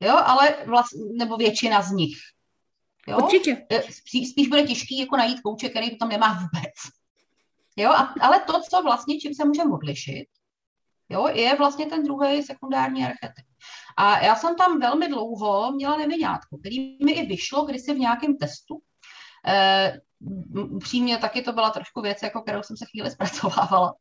[0.00, 2.16] Jo, ale vlastně, nebo většina z nich.
[3.08, 3.18] Jo?
[3.22, 3.66] Určitě.
[3.90, 6.74] Spíš, spíš bude těžký jako najít kouče, který to tam nemá vůbec.
[7.76, 10.26] Jo, a, ale to, co vlastně, čím se můžeme odlišit,
[11.08, 13.44] jo, je vlastně ten druhý sekundární archetyp.
[13.96, 18.36] A já jsem tam velmi dlouho měla nevinátko, který mi i vyšlo kdysi v nějakém
[18.36, 18.82] testu.
[19.46, 20.00] E,
[20.70, 23.94] upřímně taky to byla trošku věc, jako kterou jsem se chvíli zpracovávala.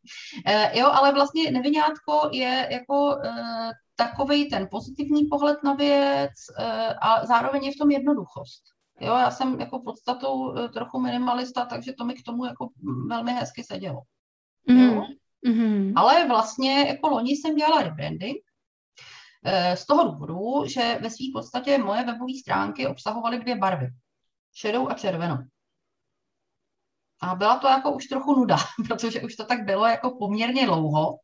[0.46, 3.30] E, jo, ale vlastně nevinátko je jako e,
[3.96, 8.64] takový ten pozitivní pohled na věc e, a zároveň je v tom jednoduchost.
[9.02, 12.70] Jo, já jsem jako podstatou trochu minimalista, takže to mi k tomu jako
[13.08, 14.02] velmi hezky sedělo.
[14.70, 14.80] Mm.
[14.80, 15.04] Jo?
[15.48, 15.94] Mm-hmm.
[15.96, 18.38] Ale vlastně jako loni jsem dělala rebranding
[19.46, 23.88] eh, z toho důvodu, že ve své podstatě moje webové stránky obsahovaly dvě barvy.
[24.54, 25.38] Šedou a červenou.
[27.22, 31.20] A byla to jako už trochu nuda, protože už to tak bylo jako poměrně dlouho.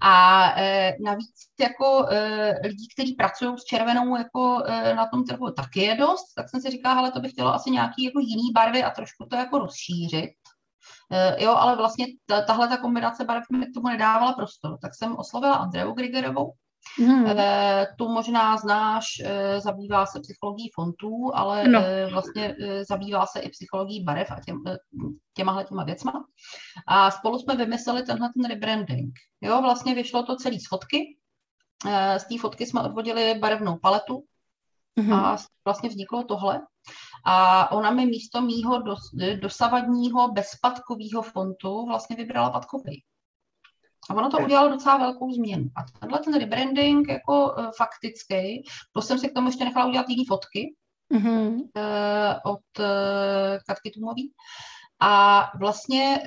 [0.00, 5.50] A e, navíc jako e, lidí, kteří pracují s červenou jako e, na tom trhu
[5.50, 8.52] taky je dost, tak jsem si říkala, ale to bych chtěla asi nějaký jako jiný
[8.54, 10.30] barvy a trošku to jako rozšířit.
[11.38, 12.06] Jo, ale vlastně
[12.46, 14.78] tahle ta kombinace barev mi k tomu nedávala prostor.
[14.82, 16.52] Tak jsem oslovila Andreu Grigerovou,
[16.98, 17.24] Hmm.
[17.98, 21.80] Tu možná znáš, eh, zabývá se psychologií fontů, ale no.
[22.10, 22.56] vlastně
[22.88, 24.62] zabývá se i psychologií barev a těm,
[25.34, 26.24] těmahle těma věcma.
[26.86, 29.12] A spolu jsme vymysleli tenhle ten rebranding.
[29.40, 31.18] Jo, vlastně vyšlo to celý z fotky.
[32.16, 34.24] Z té fotky jsme odvodili barevnou paletu
[34.98, 35.12] hmm.
[35.12, 36.60] a vlastně vzniklo tohle.
[37.24, 39.00] A ona mi místo mýho dos,
[39.40, 43.02] dosavadního bezpadkového fontu vlastně vybrala padkový.
[44.10, 45.64] A ono to udělalo docela velkou změnu.
[45.76, 50.08] A tenhle ten rebranding jako uh, faktický, to jsem si k tomu ještě nechala udělat
[50.08, 50.74] jiné fotky,
[51.12, 51.68] mm-hmm.
[52.44, 52.84] od
[53.66, 54.32] Katky Tumový.
[55.00, 56.18] A vlastně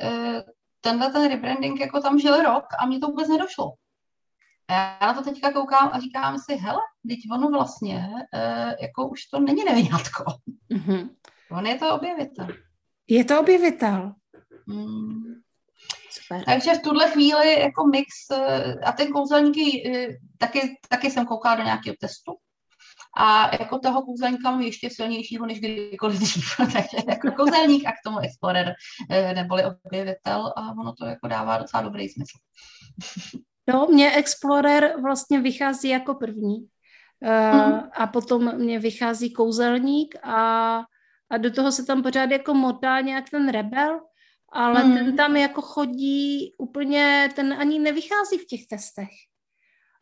[0.82, 3.74] tenhle ten rebranding jako tam žil rok a mě to vůbec nedošlo.
[4.68, 8.10] A já na to teďka koukám a říkám si, hele, teď ono vlastně,
[8.82, 10.24] jako už to není nevinátko.
[10.72, 11.10] Mm-hmm.
[11.52, 12.48] On je to objevitel.
[13.08, 14.13] Je to objevitel.
[14.68, 15.27] Hmm.
[16.28, 16.44] Super.
[16.46, 21.56] Takže v tuhle chvíli jako mix eh, a ten kouzelníky, eh, taky, taky jsem koukala
[21.56, 22.34] do nějakého testu
[23.18, 26.46] a jako toho kouzelníka mám ještě silnějšího než kdykoliv dřív.
[26.74, 28.74] Takže jako kouzelník a k tomu Explorer
[29.10, 32.38] eh, neboli objevitel a ono to jako dává docela dobrý smysl.
[33.68, 36.68] No, mě Explorer vlastně vychází jako první.
[37.24, 37.90] Mm-hmm.
[37.94, 40.82] A potom mě vychází kouzelník a
[41.30, 44.00] a do toho se tam pořád jako motá nějak ten rebel,
[44.50, 44.94] ale mm.
[44.94, 49.10] ten tam jako chodí úplně, ten ani nevychází v těch testech.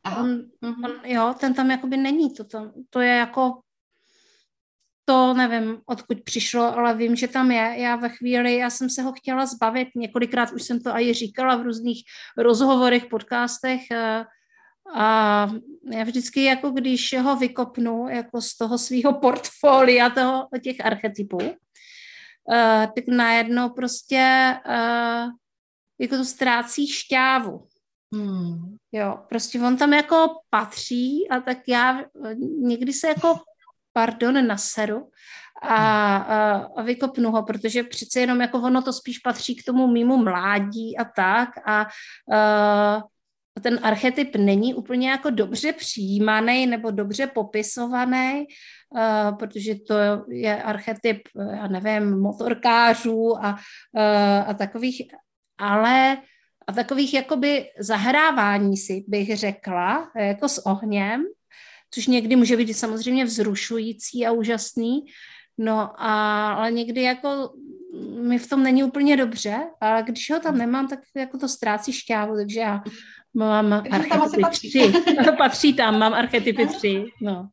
[0.03, 0.23] Aha.
[0.23, 0.27] On,
[0.63, 0.85] mm-hmm.
[0.85, 3.59] on, jo, ten tam jakoby není, to, to, to je jako,
[5.05, 7.75] to nevím, odkud přišlo, ale vím, že tam je.
[7.77, 11.55] Já ve chvíli, já jsem se ho chtěla zbavit, několikrát už jsem to i říkala
[11.55, 12.03] v různých
[12.37, 14.25] rozhovorech, podcastech, uh,
[14.93, 15.49] a
[15.91, 21.37] já vždycky, jako když ho vykopnu jako z toho svého portfolia toho, těch archetypů,
[22.49, 25.31] uh, tak najednou prostě uh,
[25.99, 27.67] jako to ztrácí šťávu.
[28.13, 28.77] Hmm.
[28.91, 32.03] Jo, prostě on tam jako patří a tak já
[32.61, 33.39] někdy se jako,
[33.93, 35.09] pardon, naseru
[35.61, 35.75] a,
[36.17, 40.17] a, a vykopnu ho, protože přece jenom jako ono to spíš patří k tomu mýmu
[40.17, 41.85] mládí a tak a
[42.27, 43.03] uh,
[43.61, 48.45] ten archetyp není úplně jako dobře přijímaný nebo dobře popisovaný,
[48.89, 49.95] uh, protože to
[50.29, 55.01] je archetyp, já nevím, motorkářů a, uh, a takových,
[55.57, 56.17] ale
[56.67, 61.23] a takových jakoby zahrávání si, bych řekla, jako s ohněm,
[61.91, 65.05] což někdy může být samozřejmě vzrušující a úžasný,
[65.57, 67.53] no a, ale někdy jako
[68.21, 71.93] mi v tom není úplně dobře, ale když ho tam nemám, tak jako to ztrácí
[71.93, 72.83] šťávu, takže já
[73.35, 74.69] Mám archetypy patří.
[74.69, 74.93] tři.
[75.37, 77.05] patří tam, mám archetypy tři.
[77.21, 77.49] No.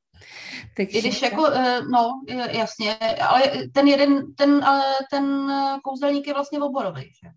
[0.76, 2.96] Takže, když jako, eh, no, jasně,
[3.28, 3.42] ale
[3.72, 4.66] ten jeden, ten,
[5.10, 5.52] ten
[5.84, 7.28] kouzelník je vlastně oborový, že?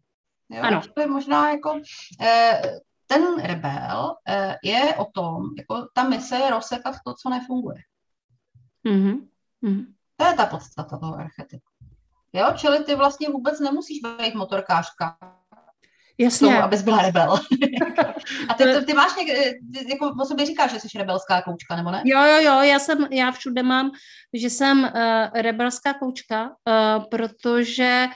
[0.49, 0.63] Jo?
[0.63, 0.81] Ano.
[0.99, 1.81] je možná jako,
[2.21, 2.61] eh,
[3.07, 7.77] ten rebel eh, je o tom, jako ta mise je rozsekat to, co nefunguje.
[8.85, 9.27] Mm-hmm.
[9.63, 9.85] Mm-hmm.
[10.17, 11.69] To je ta podstata toho archetypu.
[12.33, 15.17] Jo, čili ty vlastně vůbec nemusíš být motorkářka,
[16.17, 16.47] Jasně.
[16.47, 17.33] Tomu, abys byla rebel.
[18.49, 19.33] a ty, ty, ty máš někde,
[19.89, 22.01] jako o sobě říkáš, že jsi rebelská koučka, nebo ne?
[22.05, 23.91] Jo, jo, jo, já jsem, já všude mám,
[24.33, 28.07] že jsem uh, rebelská koučka, uh, protože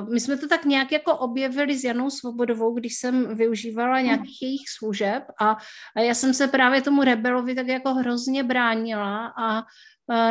[0.00, 4.04] Uh, my jsme to tak nějak jako objevili s Janou Svobodovou, když jsem využívala hmm.
[4.04, 4.48] nějakých hmm.
[4.48, 5.56] jejich služeb a,
[5.96, 9.62] a já jsem se právě tomu rebelovi tak jako hrozně bránila a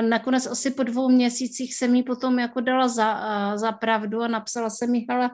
[0.01, 3.21] nakonec asi po dvou měsících jsem jí potom jako dala za,
[3.57, 5.29] za pravdu a napsala jsem jí, hele,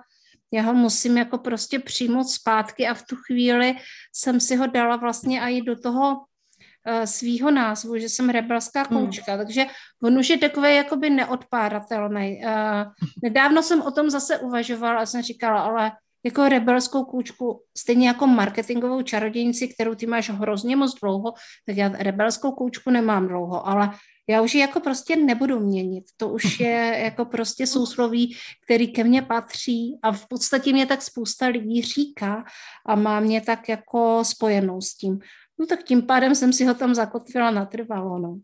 [0.51, 3.75] já ho musím jako prostě přijmout zpátky a v tu chvíli
[4.13, 8.99] jsem si ho dala vlastně i do toho uh, svýho názvu, že jsem rebelská hmm.
[8.99, 9.45] koučka, hmm.
[9.45, 9.65] takže
[10.03, 12.41] on už je takový jakoby neodpáratelný.
[12.45, 12.91] Uh,
[13.23, 15.91] nedávno jsem o tom zase uvažovala a jsem říkala, ale
[16.23, 21.33] jako rebelskou koučku, stejně jako marketingovou čarodějnici, kterou ty máš hrozně moc dlouho,
[21.65, 23.91] tak já rebelskou koučku nemám dlouho, ale
[24.29, 26.05] já už ji jako prostě nebudu měnit.
[26.17, 31.01] To už je jako prostě sousloví, který ke mně patří a v podstatě mě tak
[31.01, 32.43] spousta lidí říká
[32.85, 35.19] a má mě tak jako spojenou s tím.
[35.59, 38.39] No tak tím pádem jsem si ho tam zakotvila natrvalo, no.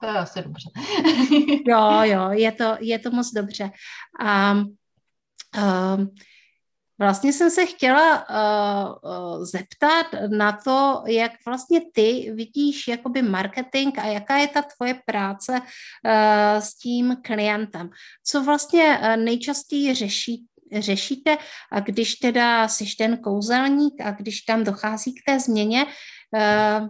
[0.00, 0.70] To je asi dobře.
[1.66, 3.70] jo, jo, je to, je to moc dobře.
[4.20, 6.14] A um,
[6.98, 14.06] Vlastně jsem se chtěla uh, zeptat na to, jak vlastně ty vidíš jakoby marketing a
[14.06, 17.90] jaká je ta tvoje práce uh, s tím klientem.
[18.24, 20.46] Co vlastně nejčastěji řeší,
[20.78, 21.38] řešíte
[21.72, 26.88] a když teda jsi ten kouzelník a když tam dochází k té změně, uh,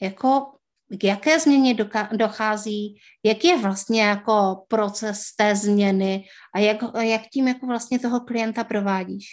[0.00, 0.54] jako
[1.00, 1.76] k jaké změně
[2.12, 8.20] dochází, jak je vlastně jako proces té změny a jak, jak tím jako vlastně toho
[8.20, 9.26] klienta provádíš?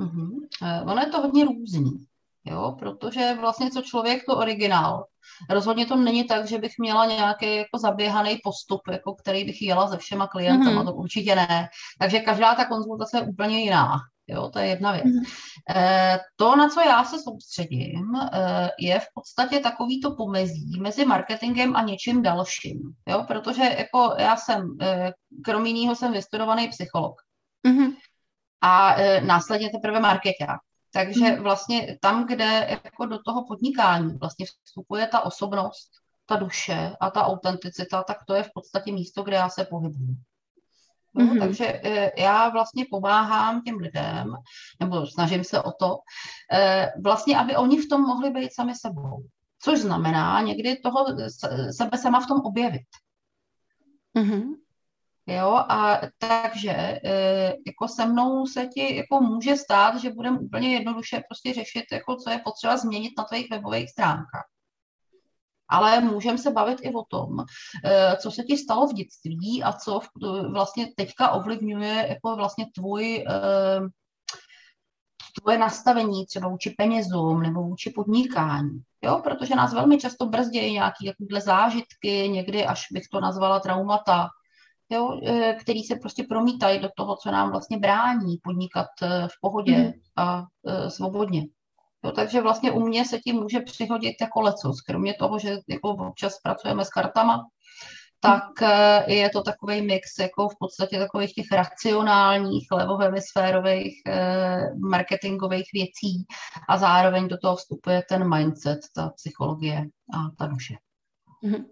[0.00, 0.90] Mm-hmm.
[0.92, 2.06] Ono je to hodně různý,
[2.44, 5.04] jo, protože vlastně co člověk, to originál.
[5.50, 9.88] Rozhodně to není tak, že bych měla nějaký jako zaběhaný postup, jako který bych jela
[9.88, 10.86] se všema klientama, mm-hmm.
[10.86, 11.68] to určitě ne.
[12.00, 13.96] Takže každá ta konzultace je úplně jiná.
[14.28, 15.04] Jo, to je jedna věc.
[15.04, 15.22] Mm.
[15.76, 21.04] E, to, na co já se soustředím, e, je v podstatě takový to pomezí mezi
[21.04, 22.80] marketingem a něčím dalším.
[23.08, 25.12] Jo, protože jako já jsem, e,
[25.44, 27.14] krom jiného jsem vystudovaný psycholog.
[27.66, 27.86] Mm.
[28.60, 30.60] A e, následně teprve marketák.
[30.92, 31.42] Takže mm.
[31.42, 35.90] vlastně tam, kde jako do toho podnikání vlastně vstupuje ta osobnost,
[36.26, 40.16] ta duše a ta autenticita, tak to je v podstatě místo, kde já se pohybuji.
[41.14, 41.38] No, mm-hmm.
[41.38, 44.34] Takže e, já vlastně pomáhám těm lidem,
[44.80, 45.98] nebo snažím se o to,
[46.52, 49.22] e, vlastně, aby oni v tom mohli být sami sebou.
[49.62, 51.06] Což znamená někdy toho
[51.70, 52.86] sebe sama v tom objevit.
[54.16, 54.54] Mm-hmm.
[55.26, 57.00] Jo, a takže e,
[57.66, 62.16] jako se mnou se ti jako může stát, že budeme úplně jednoduše prostě řešit, jako
[62.16, 64.46] co je potřeba změnit na tvých webových stránkách.
[65.70, 67.44] Ale můžeme se bavit i o tom,
[67.84, 70.00] e, co se ti stalo v dětství a co
[70.52, 73.24] vlastně teďka ovlivňuje jako vlastně tvůj, e,
[75.40, 78.80] tvoje nastavení třeba vůči penězům nebo vůči podnikání.
[79.02, 84.28] Jo, protože nás velmi často brzdí nějaké takovéhle zážitky, někdy až bych to nazvala traumata,
[84.90, 85.20] jo,
[85.60, 89.92] který se prostě promítají do toho, co nám vlastně brání podnikat v pohodě mm.
[90.16, 90.44] a
[90.88, 91.42] svobodně.
[92.08, 95.88] Jo, takže vlastně u mě se tím může přihodit jako lecos, kromě toho, že jako
[95.90, 97.46] občas pracujeme s kartama,
[98.20, 98.42] tak
[99.06, 104.02] je to takový mix jako v podstatě takových těch racionálních levohemisférových
[104.90, 106.26] marketingových věcí
[106.68, 110.74] a zároveň do toho vstupuje ten mindset, ta psychologie a ta duše.
[111.44, 111.64] Mm-hmm.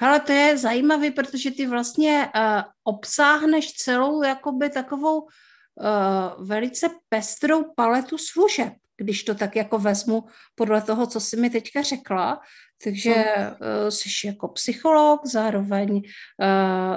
[0.00, 5.28] Ale to je zajímavé, protože ty vlastně uh, obsáhneš celou jakoby takovou uh,
[6.46, 11.82] velice pestrou paletu služeb, když to tak jako vezmu podle toho, co jsi mi teďka
[11.82, 12.40] řekla.
[12.84, 16.02] Takže uh, jsi jako psycholog, zároveň, uh,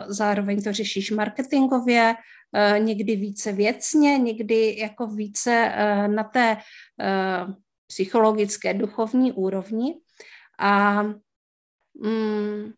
[0.07, 7.53] zároveň to řešíš marketingově, uh, někdy více věcně, někdy jako více uh, na té uh,
[7.87, 9.93] psychologické, duchovní úrovni.
[10.59, 11.03] A
[11.93, 12.73] mm,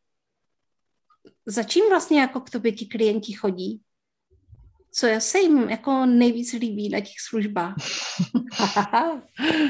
[1.46, 3.82] za čím vlastně jako k tobě ti klienti chodí?
[5.00, 7.76] Co se jim jako nejvíc líbí na těch službách?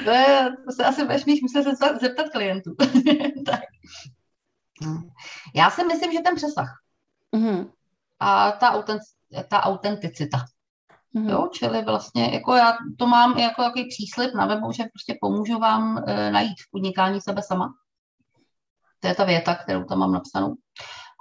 [0.06, 2.76] to, je, to se asi budeš mít muset zeptat, zeptat klientů.
[3.46, 3.60] tak.
[5.56, 6.82] Já si myslím, že ten přesah.
[7.36, 7.72] Mm-hmm.
[8.20, 9.02] A ta, autent,
[9.50, 10.38] ta autenticita.
[11.16, 11.30] Mm-hmm.
[11.30, 15.60] Jo, čili vlastně jako já to mám jako takový příslip na webu, že prostě pomůžu
[15.60, 17.74] vám e, najít v podnikání sebe sama.
[19.00, 20.56] To je ta věta, kterou tam mám napsanou.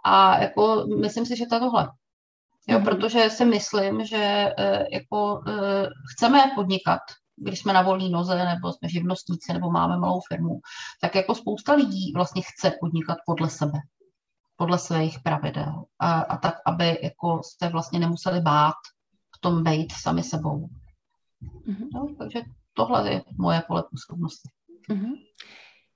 [0.04, 1.88] A jako myslím si, že to je tohle.
[2.68, 2.84] Jo, mm-hmm.
[2.84, 5.52] protože si myslím, že e, jako e,
[6.12, 7.00] chceme podnikat,
[7.36, 10.60] když jsme na volné noze, nebo jsme živnostníci, nebo máme malou firmu,
[11.00, 13.78] tak jako spousta lidí vlastně chce podnikat podle sebe,
[14.56, 15.84] podle svých pravidel.
[15.98, 18.74] A, a tak, aby jako jste vlastně nemuseli bát
[19.36, 20.68] v tom být sami sebou.
[21.66, 21.88] Mm-hmm.
[21.94, 22.40] No, takže
[22.74, 24.48] tohle je moje pole působnosti.
[24.90, 25.12] Mm-hmm.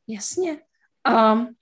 [0.09, 0.59] Jasně.
[1.09, 1.55] Um,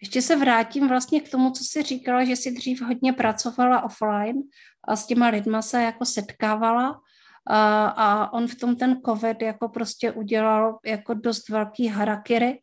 [0.00, 4.42] ještě se vrátím vlastně k tomu, co jsi říkala, že jsi dřív hodně pracovala offline
[4.88, 7.00] a s těma lidma se jako setkávala.
[7.48, 12.60] A, a on v tom ten covid jako prostě udělal jako dost velký harakiry.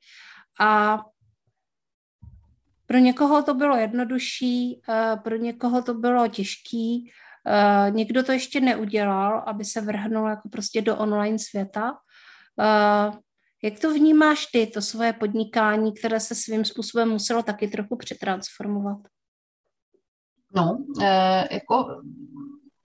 [0.60, 1.00] A
[2.86, 4.82] pro někoho to bylo jednodušší,
[5.24, 7.12] pro někoho to bylo těžký,
[7.90, 11.94] někdo to ještě neudělal, aby se vrhnul jako prostě do online světa.
[13.64, 18.98] Jak to vnímáš ty, to svoje podnikání, které se svým způsobem muselo taky trochu přetransformovat?
[20.56, 22.02] No, e, jako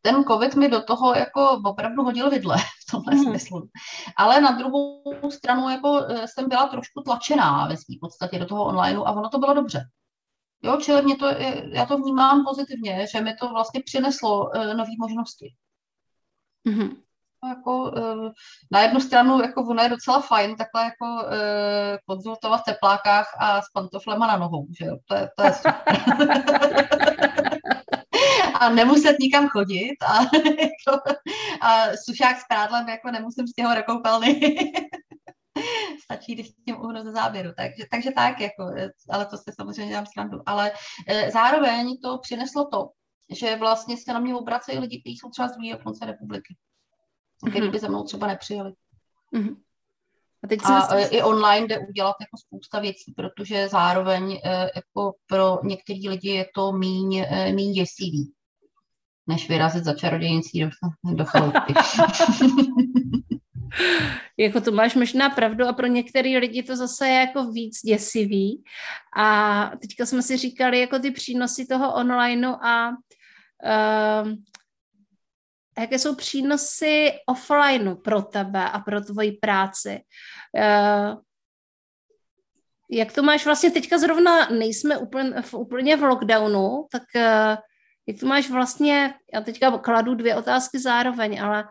[0.01, 2.57] ten covid mi do toho jako opravdu hodil vidle
[2.89, 3.23] v tomhle mm.
[3.23, 3.69] smyslu.
[4.17, 8.65] Ale na druhou stranu jako eh, jsem byla trošku tlačená ve svým podstatě do toho
[8.65, 9.85] onlineu a ono to bylo dobře.
[10.63, 11.27] Jo, čili mě to,
[11.73, 15.55] já to vnímám pozitivně, že mi to vlastně přineslo uh, nové možnosti.
[16.67, 17.08] Mm-hmm
[17.49, 18.31] jako uh,
[18.71, 21.31] na jednu stranu jako ono je docela fajn takhle jako uh,
[22.07, 25.53] konzultovat v teplákách a s pantoflema na nohou, že jo, to je, to je
[28.61, 31.01] a nemuset nikam chodit a, jako,
[31.61, 33.83] a sušák s prádlem jako nemusím z těho do
[36.05, 37.51] Stačí, když tím uhnu ze záběru.
[37.57, 38.65] Takže, takže tak, jako,
[39.11, 40.39] ale to se samozřejmě dělám srandu.
[40.47, 40.73] Ale
[41.07, 42.91] e, zároveň to přineslo to,
[43.31, 46.57] že vlastně se na mě obracejí lidi, kteří jsou třeba z druhé konce republiky
[47.51, 47.73] který mhm.
[47.73, 48.73] by za mnou třeba nepřijeli.
[49.35, 49.57] Mm-hmm.
[50.45, 51.17] A, teď a si...
[51.17, 56.47] i online jde udělat jako spousta věcí, protože zároveň e, jako pro některé lidi je
[56.55, 58.33] to míň, e, míň děsivý,
[59.27, 60.71] než vyrazit za čarodějnicí do,
[61.15, 61.75] do chaloupy.
[64.37, 68.63] jako to máš možná pravdu a pro některé lidi to zase je jako víc děsivý.
[69.17, 74.29] A teďka jsme si říkali jako ty přínosy toho onlineu a uh,
[75.81, 80.01] jaké jsou přínosy offlineu pro tebe a pro tvoji práci.
[80.57, 81.15] Eh,
[82.91, 87.57] jak to máš vlastně teďka zrovna, nejsme úplně, úplně v lockdownu, tak eh,
[88.07, 91.65] jak to máš vlastně, já teďka kladu dvě otázky zároveň, ale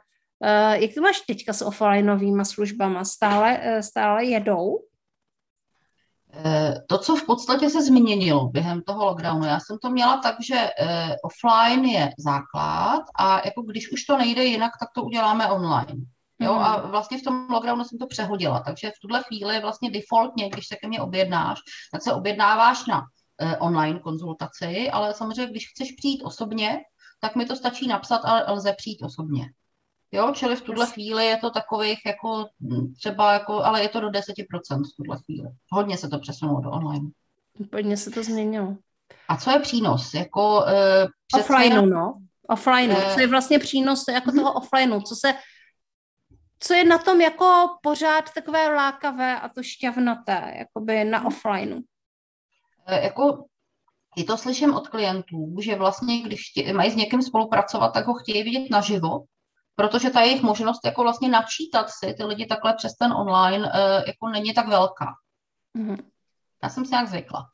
[0.44, 3.06] eh, jak to máš teďka s offlineovými službama?
[3.06, 4.80] Stále, stále jedou?
[6.34, 10.36] Eh, to, co v podstatě se změnilo během toho lockdownu, já jsem to měla tak,
[10.42, 15.52] že eh, offline je základ a jako když už to nejde jinak, tak to uděláme
[15.52, 15.94] online.
[16.40, 20.50] Jo, a vlastně v tom lockdownu jsem to přehodila, takže v tuhle chvíli vlastně defaultně,
[20.50, 21.60] když se ke mně objednáš,
[21.92, 23.02] tak se objednáváš na
[23.42, 26.80] eh, online konzultaci, ale samozřejmě, když chceš přijít osobně,
[27.20, 29.46] tak mi to stačí napsat a lze přijít osobně.
[30.12, 34.00] Jo, čili v tuhle chvíli je to takových jako hm, třeba jako, ale je to
[34.00, 34.24] do 10%
[34.70, 35.50] v tuhle chvíli.
[35.72, 37.10] Hodně se to přesunulo do online.
[37.60, 38.76] Úplně se to změnilo.
[39.28, 40.14] A co je přínos?
[40.14, 42.18] Jako, uh, offline, no.
[42.50, 42.92] Offline.
[42.92, 44.36] Uh, co je vlastně přínos jako uh-huh.
[44.36, 45.02] toho offline?
[45.02, 45.34] Co se
[46.60, 51.28] co je na tom jako pořád takové lákavé a to šťavnaté, jakoby na mhm.
[51.28, 51.76] offlineu?
[51.76, 51.84] Uh,
[53.04, 53.46] jako
[54.16, 58.14] i to slyším od klientů, že vlastně, když tě, mají s někým spolupracovat, tak ho
[58.14, 59.24] chtějí vidět naživo,
[59.80, 64.04] protože ta jejich možnost jako vlastně načítat si ty lidi takhle přes ten online uh,
[64.08, 65.14] jako není tak velká.
[65.78, 65.98] Mm-hmm.
[66.64, 67.50] Já jsem si nějak zvykla.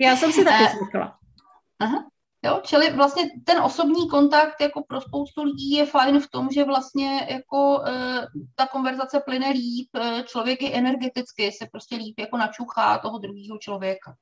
[0.00, 1.18] Já jsem si taky eh, zvykla.
[1.78, 2.04] Aha.
[2.44, 6.64] Jo, čili vlastně ten osobní kontakt jako pro spoustu lidí je fajn v tom, že
[6.64, 7.86] vlastně jako uh,
[8.54, 13.58] ta konverzace plyne líp, uh, člověk je energeticky, se prostě líp jako načuchá toho druhého
[13.60, 14.14] člověka.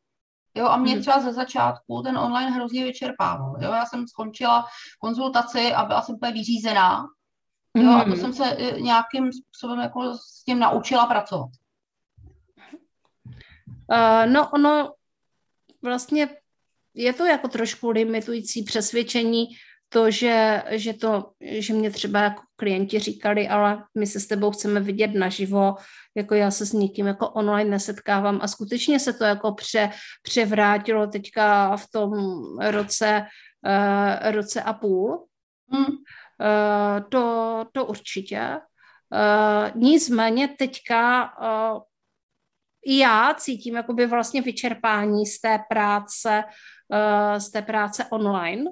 [0.55, 1.01] Jo, a mě hmm.
[1.01, 3.57] třeba ze začátku ten online hrozně vyčerpával.
[3.61, 4.67] Jo, já jsem skončila
[4.99, 7.07] konzultaci a byla jsem úplně vyřízená.
[7.77, 8.21] Jo, a to hmm.
[8.21, 11.51] jsem se e, nějakým způsobem jako s tím naučila pracovat.
[13.93, 14.93] Uh, no, ono
[15.83, 16.29] vlastně
[16.95, 19.47] je to jako trošku limitující přesvědčení,
[19.89, 24.51] to, že, že, to, že mě třeba jako klienti říkali, ale my se s tebou
[24.51, 25.75] chceme vidět naživo,
[26.17, 29.91] jako já se s nikým jako online nesetkávám a skutečně se to jako pře,
[30.23, 32.13] převrátilo teďka v tom
[32.61, 33.25] roce,
[33.65, 35.27] uh, roce a půl.
[35.73, 35.87] Hmm.
[35.87, 38.61] Uh, to, to určitě.
[39.09, 41.81] Uh, nicméně teďka uh,
[42.85, 46.45] i já cítím jakoby vlastně vyčerpání z té práce,
[46.93, 48.65] uh, z té práce online,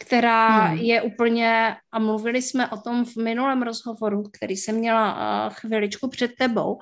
[0.00, 0.78] která hmm.
[0.78, 6.08] je úplně, a mluvili jsme o tom v minulém rozhovoru, který jsem měla uh, chviličku
[6.08, 6.80] před tebou, uh,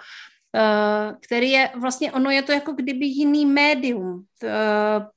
[1.20, 4.12] který je, vlastně ono je to jako kdyby jiný médium.
[4.12, 4.50] Uh,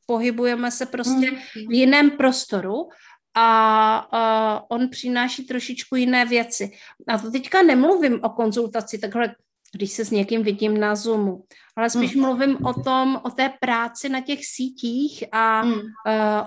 [0.06, 1.68] pohybujeme se prostě hmm.
[1.70, 2.90] v jiném prostoru
[3.38, 6.72] a on přináší trošičku jiné věci.
[7.08, 9.36] A to teďka nemluvím o konzultaci takhle
[9.76, 11.44] když se s někým vidím na Zoomu.
[11.78, 12.26] Ale spíš hmm.
[12.26, 15.74] mluvím o tom, o té práci na těch sítích a hmm.
[15.74, 15.82] uh,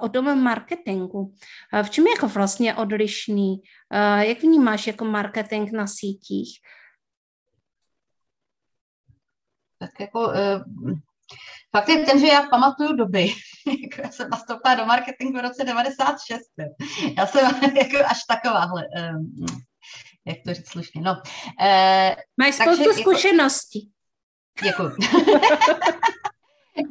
[0.01, 1.20] o tom marketingu.
[1.20, 3.53] Uh, v čem je jako vlastně odlišný?
[3.95, 6.59] Uh, jak vnímáš jako marketing na sítích?
[9.79, 10.93] Tak jako uh,
[11.76, 13.33] fakt je ten, že já pamatuju doby,
[13.83, 16.41] jako já jsem nastoupila do marketingu v roce 96.
[17.18, 17.45] Já jsem
[17.76, 19.47] jako až takováhle um,
[20.29, 21.01] jak to říct slušně.
[21.01, 21.22] No,
[21.61, 23.91] eh, Máš spoustu jako, zkušeností.
[24.62, 24.91] Děkuji.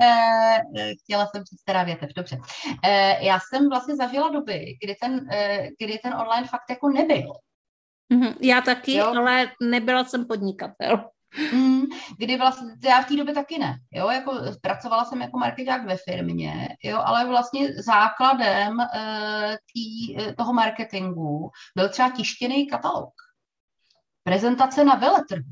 [0.01, 0.61] Eh,
[1.03, 2.37] chtěla jsem říct teda větev, dobře.
[2.83, 7.33] Eh, já jsem vlastně zažila doby, kdy ten, eh, kdy ten online fakt jako nebyl.
[8.09, 9.05] Mhm, já taky, jo?
[9.05, 11.09] ale nebyla jsem podnikatel.
[11.53, 11.81] Mm,
[12.17, 15.97] kdy vlastně, já v té době taky ne, jo, jako pracovala jsem jako marketák ve
[15.97, 23.13] firmě, jo, ale vlastně základem e, tý, toho marketingu byl třeba tištěný katalog
[24.27, 25.51] prezentace na veletrhu,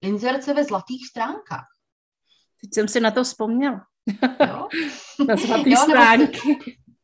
[0.00, 1.66] inzerce ve zlatých stránkách.
[2.60, 3.86] Teď jsem si na to vzpomněla.
[4.48, 4.68] Jo?
[5.28, 6.48] na zlaté stránky.
[6.48, 6.60] Nebo,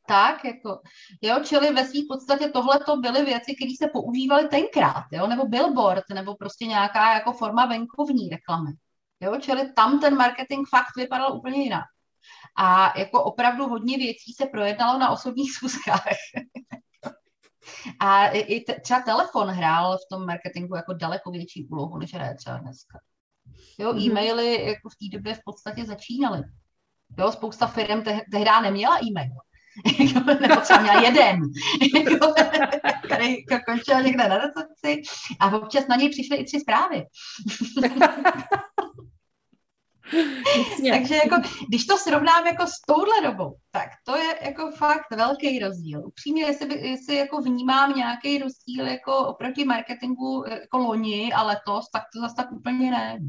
[0.06, 0.80] tak, jako,
[1.22, 5.46] jo, čili ve svým podstatě tohle to byly věci, které se používaly tenkrát, jo, nebo
[5.46, 8.70] billboard, nebo prostě nějaká jako forma venkovní reklamy.
[9.20, 11.84] Jo, čili tam ten marketing fakt vypadal úplně jinak.
[12.56, 16.04] A jako opravdu hodně věcí se projednalo na osobních schůzkách.
[18.00, 22.34] A i te, třeba telefon hrál v tom marketingu jako daleko větší úlohu, než hraje
[22.34, 22.98] třeba dneska.
[23.78, 24.10] Jo, mm-hmm.
[24.10, 26.42] e-maily jako v té době v podstatě začínaly.
[27.18, 29.32] Jo, spousta firm te, tehdy neměla e-mail.
[30.40, 31.40] nebo třeba měla jeden,
[33.04, 35.02] který končil někde na recepci
[35.40, 37.06] a občas na něj přišly i tři zprávy.
[40.90, 41.36] Takže jako,
[41.68, 46.02] když to srovnám jako s touhle dobou, tak to je jako fakt velký rozdíl.
[46.06, 52.02] Upřímně, jestli, jestli jako vnímám nějaký rozdíl jako oproti marketingu jako loni a letos, tak
[52.14, 53.18] to zase tak úplně ne.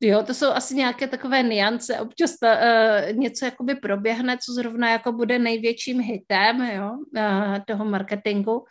[0.00, 2.00] Jo, to jsou asi nějaké takové niance.
[2.00, 7.84] Občas ta, uh, něco jakoby proběhne, co zrovna jako bude největším hitem jo, uh, toho
[7.84, 8.64] marketingu.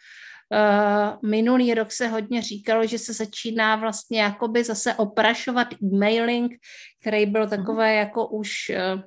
[0.51, 6.51] Uh, minulý rok se hodně říkalo, že se začíná vlastně jakoby zase oprašovat e-mailing,
[7.01, 7.49] který byl mhm.
[7.49, 7.99] takové mm.
[7.99, 9.01] jako už uh,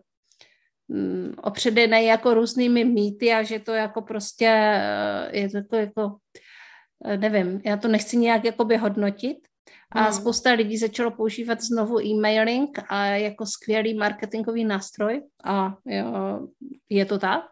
[1.43, 4.80] opředený jako různými mýty a že to jako prostě
[5.28, 6.20] uh, je to jako, jako
[7.16, 9.39] nevím, já to nechci nějak jakoby hodnotit,
[9.93, 10.12] A hmm.
[10.12, 16.49] spousta lidí začalo používat znovu e-mailing a jako skvělý marketingový nástroj a jo,
[16.89, 17.45] je to tak.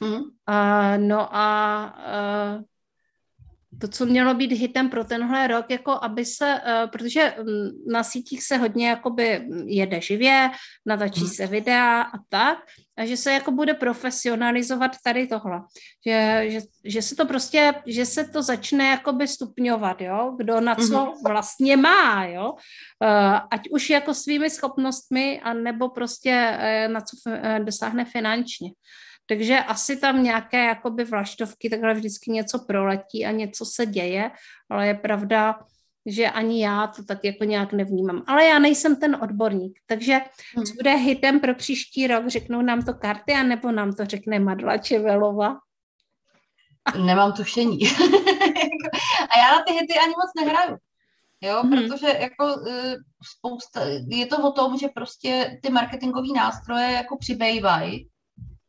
[0.00, 0.22] Hmm.
[0.46, 2.58] A, no a, a
[3.82, 8.02] to, co mělo být hitem pro tenhle rok, jako aby se, uh, protože mm, na
[8.02, 10.50] sítích se hodně jakoby jede živě,
[10.86, 11.30] natačí hmm.
[11.30, 12.58] se videa a tak,
[12.98, 15.60] a že se jako bude profesionalizovat tady tohle.
[16.06, 20.74] Že, že, že se to prostě, že se to začne jakoby stupňovat, jo, kdo na
[20.74, 21.14] co hmm.
[21.26, 27.16] vlastně má, jo, uh, ať už jako svými schopnostmi, a nebo prostě uh, na co
[27.64, 28.70] dosáhne finančně.
[29.26, 34.30] Takže asi tam nějaké jakoby vlaštovky takhle vždycky něco proletí a něco se děje,
[34.70, 35.58] ale je pravda,
[36.06, 38.22] že ani já to tak jako nějak nevnímám.
[38.26, 40.20] Ale já nejsem ten odborník, takže
[40.56, 40.64] hmm.
[40.64, 44.78] co bude hitem pro příští rok, řeknou nám to karty, anebo nám to řekne Madla
[44.78, 45.56] Čevelova?
[47.04, 47.78] Nemám tušení.
[49.30, 50.76] a já na ty hity ani moc nehraju.
[51.40, 51.70] Jo, hmm.
[51.70, 52.96] protože jako e,
[53.36, 58.08] spousta, je to o tom, že prostě ty marketingové nástroje jako přibývají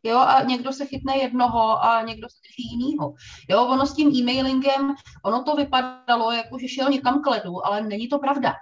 [0.04, 3.14] jo, a někdo se chytne jednoho a někdo se drží jinýho.
[3.50, 4.94] Jo, ono s tím e-mailingem,
[5.24, 8.54] ono to vypadalo, jako že šel někam k ledu, ale není to pravda.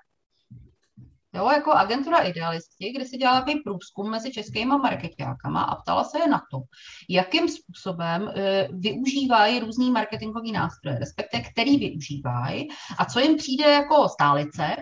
[1.33, 6.19] Jo, jako agentura Idealisti, kde se dělala takový průzkum mezi českými marketákama a ptala se
[6.19, 6.61] je na to,
[7.09, 12.67] jakým způsobem e, využívají různý marketingový nástroje, respektive který využívají
[12.97, 14.75] a co jim přijde jako stálice,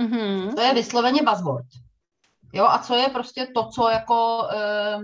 [0.00, 0.54] mm-hmm.
[0.54, 1.66] to je vysloveně buzzword.
[2.52, 4.98] Jo, a co je prostě to, co jako e,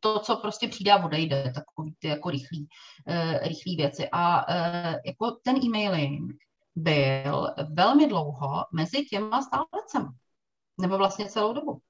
[0.00, 2.68] to, co prostě přijde a odejde, takový ty jako rychlý,
[3.08, 4.08] uh, rychlý věci.
[4.12, 6.32] A uh, jako ten e-mailing
[6.76, 10.08] byl velmi dlouho mezi těma stálecemi.
[10.80, 11.80] Nebo vlastně celou dobu.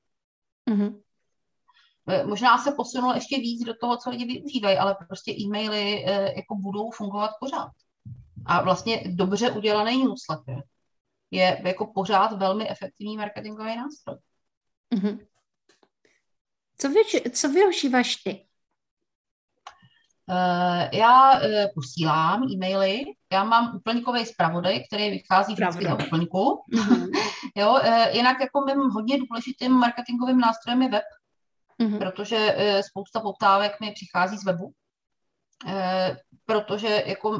[0.71, 1.01] Mm-hmm.
[2.27, 6.03] Možná se posunulo ještě víc do toho, co lidi využívají, ale prostě e-maily
[6.37, 7.71] jako budou fungovat pořád.
[8.47, 10.63] A vlastně dobře udělaný newsletter
[11.31, 14.17] je jako pořád velmi efektivní marketingový nástroj.
[14.95, 15.27] Mm-hmm.
[16.79, 18.47] Co, vy, co využíváš ty?
[20.27, 26.63] Uh, já uh, posílám e-maily, já mám úplňkový zpravodaj, který vychází vždycky na úplňku.
[26.75, 27.09] Mm-hmm.
[27.57, 31.05] jo, uh, jinak jako mým hodně důležitým marketingovým nástrojem je web,
[31.81, 31.99] mm-hmm.
[31.99, 32.57] protože
[32.89, 34.73] spousta poptávek mi přichází z webu.
[36.47, 37.39] Protože jako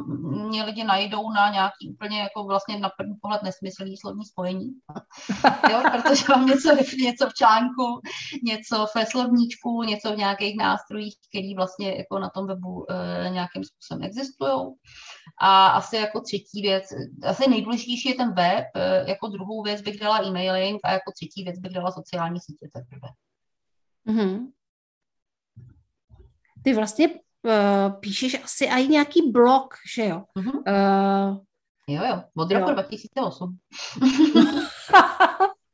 [0.49, 4.71] mě lidi najdou na nějaký úplně jako vlastně na první pohled nesmyslný slovní spojení.
[5.71, 8.01] jo, protože mám něco, něco v článku,
[8.43, 13.65] něco ve slovníčku, něco v nějakých nástrojích, který vlastně jako na tom webu e, nějakým
[13.65, 14.75] způsobem existují.
[15.41, 16.85] A asi jako třetí věc,
[17.27, 21.45] asi nejdůležitější je ten web, e, jako druhou věc bych dala e-mailing a jako třetí
[21.45, 23.09] věc bych dala sociální sítě teprve.
[24.07, 24.47] Mm-hmm.
[26.65, 27.09] Ty vlastně
[27.45, 30.23] uh, píšeš asi i nějaký blog, že jo?
[30.39, 30.59] Mm-hmm.
[30.59, 31.39] Uh,
[31.89, 33.59] jo, jo, od roku 2008.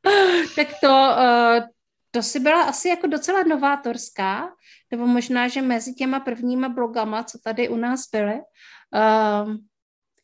[0.55, 1.67] tak to, uh,
[2.11, 4.49] to si byla asi jako docela novátorská,
[4.91, 8.33] nebo možná, že mezi těma prvníma blogama, co tady u nás byly.
[8.33, 9.55] Uh,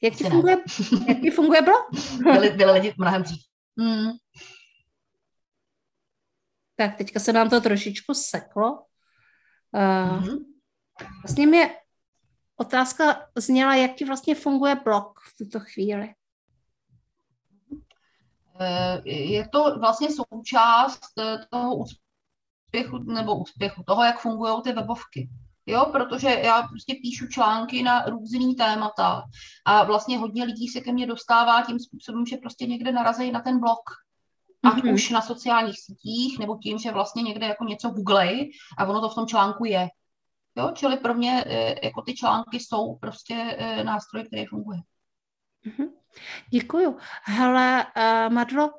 [0.01, 0.57] jak, ti funguje,
[1.07, 1.89] jak ti funguje blog?
[2.23, 3.41] byli, byli lidi mnohem dřív.
[3.75, 4.09] Mm.
[6.75, 8.71] Tak teďka se nám to trošičku seklo.
[9.71, 10.56] Uh, mm-hmm.
[11.23, 11.75] Vlastně mě
[12.55, 16.13] otázka zněla, jak ti vlastně funguje blog v tuto chvíli.
[18.59, 25.29] Eh, je to vlastně součást eh, toho úspěchu nebo úspěchu, toho, jak fungují ty webovky.
[25.65, 29.23] Jo, protože já prostě píšu články na různý témata
[29.65, 33.41] a vlastně hodně lidí se ke mně dostává tím způsobem, že prostě někde narazí na
[33.41, 33.79] ten blog.
[34.63, 34.93] Ať mm-hmm.
[34.93, 39.09] už na sociálních sítích, nebo tím, že vlastně někde jako něco googlej a ono to
[39.09, 39.87] v tom článku je.
[40.57, 44.79] Jo, čili pro mě eh, jako ty články jsou prostě eh, nástroj, který funguje.
[45.65, 45.87] Mhm.
[46.49, 46.97] Děkuju.
[47.23, 48.73] Hele, uh, Madlo, uh,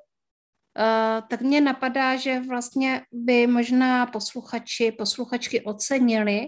[1.29, 6.47] tak mě napadá, že vlastně by možná posluchači, posluchačky ocenili,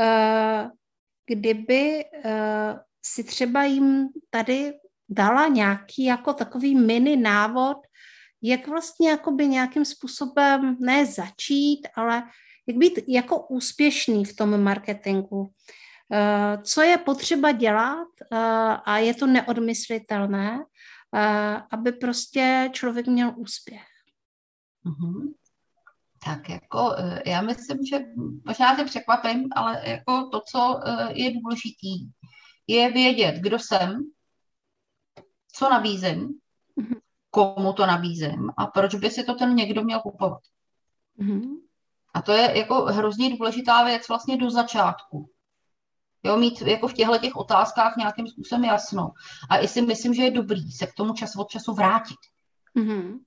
[0.00, 0.70] uh,
[1.26, 4.72] kdyby uh, si třeba jim tady
[5.08, 7.76] dala nějaký jako takový mini návod,
[8.42, 12.22] jak vlastně jakoby nějakým způsobem ne začít, ale
[12.66, 15.52] jak být jako úspěšný v tom marketingu.
[16.14, 18.36] Eh, co je potřeba dělat eh,
[18.84, 20.64] a je to neodmyslitelné,
[21.14, 23.86] eh, aby prostě člověk měl úspěch.
[24.84, 25.32] Mm-hmm.
[26.24, 26.94] Tak jako
[27.26, 28.04] já myslím, že
[28.44, 30.80] možná se překvapím, ale jako to, co
[31.12, 32.10] je důležitý,
[32.66, 34.10] je vědět, kdo jsem,
[35.52, 36.28] co nabízím,
[36.80, 37.00] mm-hmm.
[37.30, 40.40] komu to nabízím a proč by si to ten někdo měl kupovat.
[41.18, 41.56] Mm-hmm.
[42.14, 45.30] A to je jako hrozně důležitá věc vlastně do začátku.
[46.22, 49.12] Jo, mít jako v těchto těch otázkách nějakým způsobem jasno.
[49.50, 52.18] A i si myslím, že je dobrý se k tomu čas od času vrátit.
[52.76, 53.18] Mm-hmm.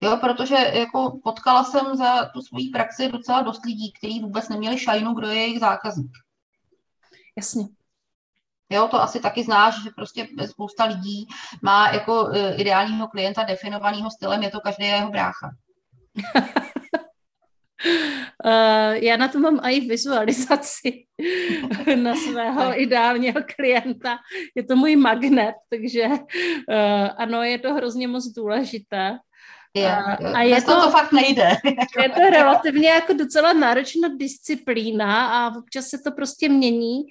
[0.00, 4.78] Jo, protože jako potkala jsem za tu svoji praxi docela dost lidí, kteří vůbec neměli
[4.78, 6.12] šajnu, kdo je jejich zákazník.
[7.36, 7.68] Jasně.
[8.70, 11.26] Jo, to asi taky znáš, že prostě spousta lidí
[11.62, 15.50] má jako e, ideálního klienta definovaného stylem, je to každý jeho brácha.
[18.44, 21.04] Uh, já na to mám i vizualizaci
[21.94, 24.18] na svého ideálního klienta.
[24.54, 29.18] Je to můj magnet, takže uh, ano, je to hrozně moc důležité.
[29.76, 29.96] Je,
[30.34, 31.48] a je to, to fakt nejde.
[32.02, 37.02] Je to relativně jako docela náročná disciplína a občas se to prostě mění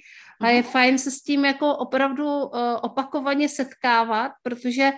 [0.42, 0.72] a je mhm.
[0.72, 2.50] fajn se s tím jako opravdu uh,
[2.82, 4.92] opakovaně setkávat, protože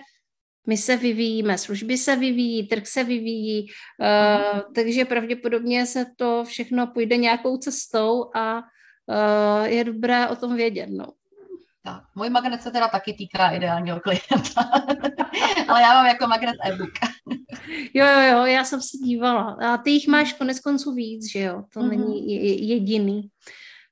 [0.66, 3.66] my se vyvíjíme, služby se vyvíjí, trh se vyvíjí,
[4.00, 10.56] uh, takže pravděpodobně se to všechno půjde nějakou cestou a uh, je dobré o tom
[10.56, 10.88] vědět.
[10.90, 11.06] No.
[11.84, 14.70] Tak, můj magnet se teda taky týká ideálního klienta,
[15.68, 16.90] ale já mám jako magnet e-book.
[17.94, 19.42] jo, jo, jo, já jsem se dívala.
[19.42, 21.62] A ty jich máš konec konců víc, že jo?
[21.72, 21.88] To mm-hmm.
[21.88, 23.22] není jediný.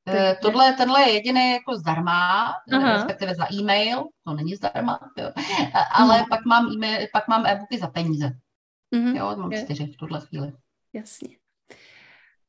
[0.05, 0.37] Takže...
[0.43, 2.93] Tohle, tenhle je jediný jako zdarma, Aha.
[2.93, 5.31] respektive za e-mail, to není zdarma, jo.
[5.93, 6.25] ale mm.
[6.29, 8.31] pak mám e-mail, pak mám e-booky za peníze.
[8.95, 9.17] Mm-hmm.
[9.17, 10.53] Jo, mám čtyři v tuhle chvíli.
[10.93, 11.29] Jasně.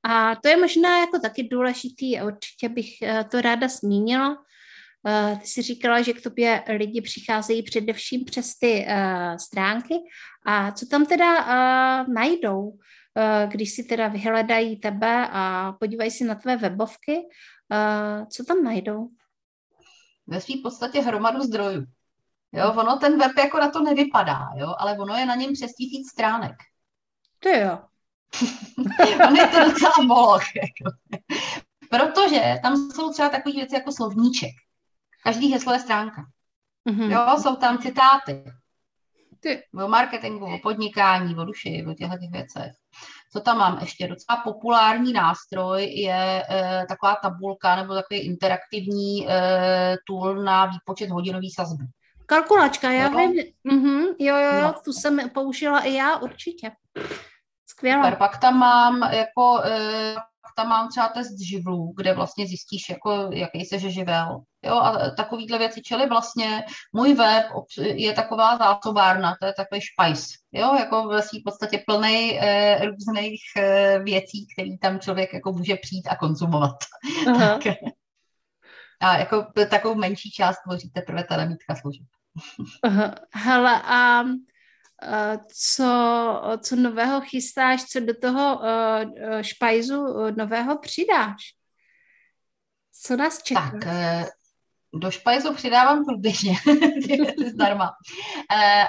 [0.04, 4.38] A to je možná jako taky důležitý a určitě bych eh, to ráda zmínila.
[5.08, 8.88] Eh, ty jsi říkala, že k tobě lidi přicházejí především přes ty
[9.40, 9.96] stránky.
[10.46, 11.46] A co tam teda
[12.04, 12.72] najdou,
[13.48, 17.18] když si teda vyhledají tebe a podívají si na tvé webovky?
[17.18, 19.10] Uh, co tam najdou?
[20.28, 21.86] Ve své podstatě hromadu zdrojů.
[22.52, 25.74] Jo, ono ten web jako na to nevypadá, jo, ale ono je na něm přes
[25.74, 26.56] tisíc stránek.
[27.40, 27.80] To jo.
[29.28, 30.56] on je to docela moloch.
[30.56, 30.98] Jako.
[31.90, 34.52] Protože tam jsou třeba takové věci jako slovníček.
[35.24, 36.26] Každý heslo je stránka.
[36.90, 37.12] Mm-hmm.
[37.12, 38.44] Jo, jsou tam citáty.
[39.40, 39.64] Ty.
[39.84, 42.72] O marketingu, o podnikání, o duši, o těchto těch věcech.
[43.32, 44.08] Co tam mám ještě?
[44.08, 51.52] Docela populární nástroj je e, taková tabulka nebo takový interaktivní e, tool na výpočet hodinový
[51.52, 51.86] sazby.
[52.26, 53.18] Kalkulačka, já jo?
[53.18, 53.44] vím.
[53.72, 54.74] Mm-hmm, jo, jo, jo, no.
[54.86, 56.72] tu jsem použila i já určitě.
[57.68, 58.16] Skvěle.
[58.16, 60.16] Pak tam mám jako e,
[60.56, 64.40] tam mám třeba test živlů, kde vlastně zjistíš, jako, jaký jsi živel.
[64.66, 67.46] Jo, a takovýhle věci, čili vlastně můj web
[67.78, 73.42] je taková zásobárna, to je takový špajs, jo, jako ve svým podstatě plný e, různých
[73.58, 76.76] e, věcí, které tam člověk jako může přijít a konzumovat.
[77.28, 77.60] Aha.
[79.02, 82.06] a jako takovou menší část tvoří teprve ta nabídka služeb.
[83.34, 84.24] Hele, a
[85.48, 90.06] co, co nového chystáš, co do toho uh, špajzu
[90.38, 91.42] nového přidáš?
[93.02, 93.72] Co nás čeká?
[93.72, 94.26] Tak, e,
[94.94, 96.56] do špajzu přidávám průběžně,
[97.54, 97.92] zdarma.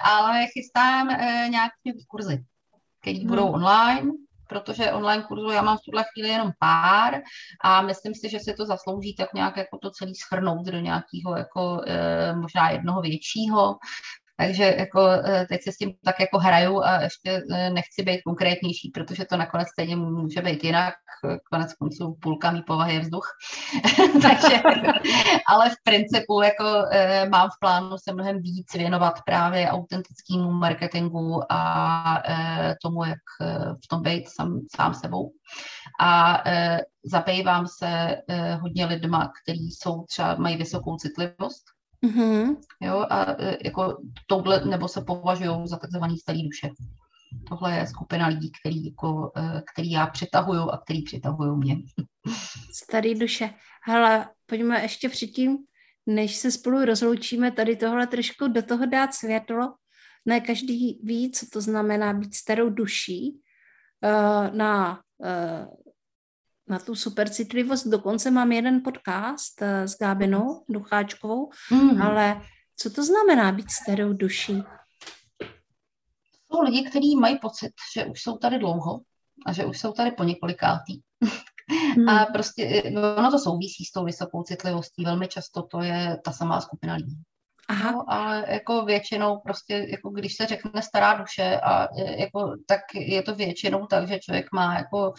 [0.02, 1.08] Ale chystám
[1.50, 2.44] nějaké kurzy,
[3.00, 3.26] které hmm.
[3.26, 4.12] budou online,
[4.48, 7.20] protože online kurzu já mám v tuhle chvíli jenom pár
[7.64, 11.36] a myslím si, že se to zaslouží tak nějak jako to celý schrnout do nějakého
[11.36, 11.80] jako
[12.34, 13.76] možná jednoho většího,
[14.38, 18.20] takže jako eh, teď se s tím tak jako hraju a ještě eh, nechci být
[18.22, 20.94] konkrétnější, protože to nakonec stejně může být jinak.
[21.52, 23.28] Konec konců půlka mý povahy je vzduch.
[24.22, 24.62] Takže,
[25.48, 31.52] ale v principu jako eh, mám v plánu se mnohem víc věnovat právě autentickému marketingu
[31.52, 32.22] a
[32.82, 33.18] tomu, jak
[33.84, 35.30] v tom být sám, sám sebou.
[36.00, 36.42] A
[37.04, 38.16] zabývám se
[38.60, 41.75] hodně lidma, kteří jsou třeba mají vysokou citlivost
[42.06, 42.56] Mm-hmm.
[42.80, 46.70] Jo, a e, jako touhle, nebo se považují za takzvaný starý duše.
[47.48, 51.76] Tohle je skupina lidí, který, jako, e, který já přitahuju a který přitahují mě.
[52.72, 53.50] Starý duše.
[53.86, 55.58] Hele, pojďme ještě předtím,
[56.06, 59.74] než se spolu rozloučíme, tady tohle trošku do toho dát světlo.
[60.26, 63.40] Ne každý ví, co to znamená být starou duší.
[64.02, 65.00] E, na
[66.68, 67.86] na tu supercitlivost.
[67.86, 72.02] Dokonce mám jeden podcast eh, s Gábinou Ducháčkovou, mm.
[72.02, 72.40] ale
[72.76, 74.62] co to znamená být starou duší?
[76.52, 79.00] Jsou lidi, kteří mají pocit, že už jsou tady dlouho
[79.46, 81.00] a že už jsou tady po několikátý.
[81.96, 82.08] Mm.
[82.08, 85.04] A prostě eh, ono to souvisí s tou vysokou citlivostí.
[85.04, 87.16] Velmi často to je ta samá skupina lidí.
[87.68, 87.92] Aha.
[87.92, 91.88] No, ale jako většinou prostě, jako když se řekne stará duše, a
[92.18, 95.12] jako, tak je to většinou tak, že člověk má jako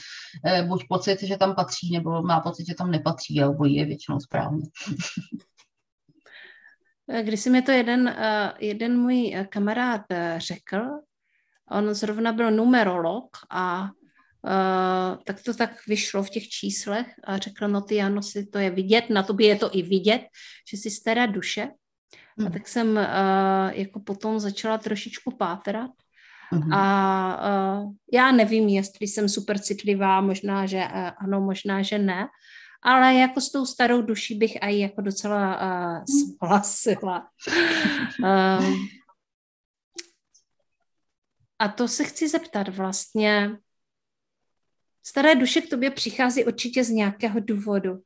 [0.46, 3.86] e, buď pocit, že tam patří, nebo má pocit, že tam nepatří a obojí je
[3.86, 4.66] většinou správně.
[7.22, 10.78] Když si mi to jeden, e, jeden můj kamarád e, řekl,
[11.72, 17.68] on zrovna byl numerolog a uh, tak to tak vyšlo v těch číslech a řekla,
[17.68, 20.22] no ty Jano, si to je vidět, na tobě je to i vidět,
[20.72, 21.68] že jsi stará duše.
[22.46, 25.92] A tak jsem uh, jako potom začala trošičku pátrat
[26.54, 26.76] Mm-hmm.
[26.76, 32.28] A uh, já nevím, jestli jsem super citlivá, možná, že uh, ano, možná, že ne,
[32.82, 37.30] ale jako s tou starou duší bych aj jako docela uh, souhlasila.
[38.24, 38.76] Um,
[41.60, 43.58] a to se chci zeptat vlastně.
[45.04, 48.02] Staré duše k tobě přichází určitě z nějakého důvodu.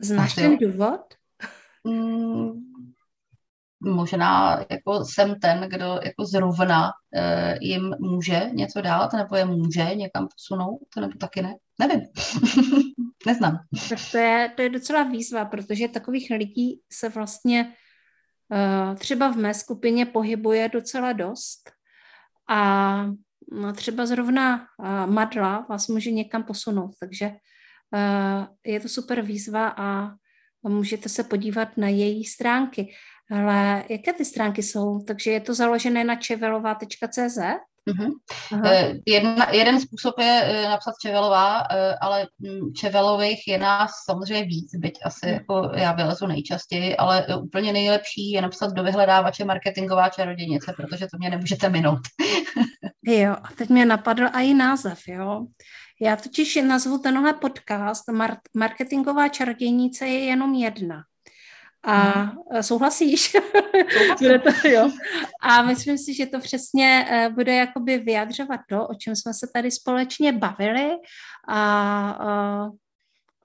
[0.00, 1.00] Znáš ten důvod?
[1.84, 2.73] Mm,
[3.84, 9.94] možná jako jsem ten, kdo jako zrovna uh, jim může něco dát, nebo je může
[9.94, 11.54] někam posunout, nebo taky ne.
[11.78, 12.00] Nevím.
[13.26, 13.58] Neznám.
[13.88, 17.72] Tak to je, to je docela výzva, protože takových lidí se vlastně
[18.52, 21.70] uh, třeba v mé skupině pohybuje docela dost
[22.50, 23.06] a
[23.52, 27.30] no, třeba zrovna uh, Madla vás může někam posunout, takže
[28.66, 30.14] je to super výzva a
[30.68, 32.94] můžete se podívat na její stránky.
[33.34, 34.98] Ale jaké ty stránky jsou?
[34.98, 37.38] Takže je to založené na čevelová.cz?
[37.90, 39.00] Uh-huh.
[39.06, 44.70] Jedna, jeden způsob je eh, napsat Čevelová, eh, ale hm, Čevelových je nás samozřejmě víc,
[44.74, 45.34] byť asi mhm.
[45.34, 51.18] jako já vylezu nejčastěji, ale úplně nejlepší je napsat do vyhledávače marketingová čarodějnice, protože to
[51.18, 52.00] mě nemůžete minout.
[53.06, 55.46] jo, a teď mě napadl i název, jo.
[56.00, 58.04] Já totiž nazvu tenhle podcast
[58.54, 61.02] Marketingová čarodějnice je jenom jedna.
[61.84, 62.62] A hmm.
[62.62, 63.36] souhlasíš?
[64.18, 64.90] bude to, jo.
[65.40, 69.46] A myslím si, že to přesně eh, bude jakoby vyjadřovat to, o čem jsme se
[69.54, 70.90] tady společně bavili
[71.48, 71.60] a,
[72.10, 72.68] a,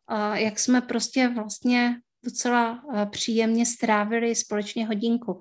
[0.07, 5.39] a jak jsme prostě vlastně docela eh, příjemně strávili společně hodinku.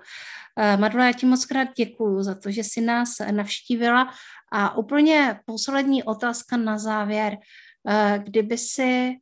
[0.58, 4.14] Eh, Madlo, já ti moc krát děkuju za to, že jsi nás navštívila
[4.52, 7.36] a úplně poslední otázka na závěr.
[8.18, 9.16] Kdyby si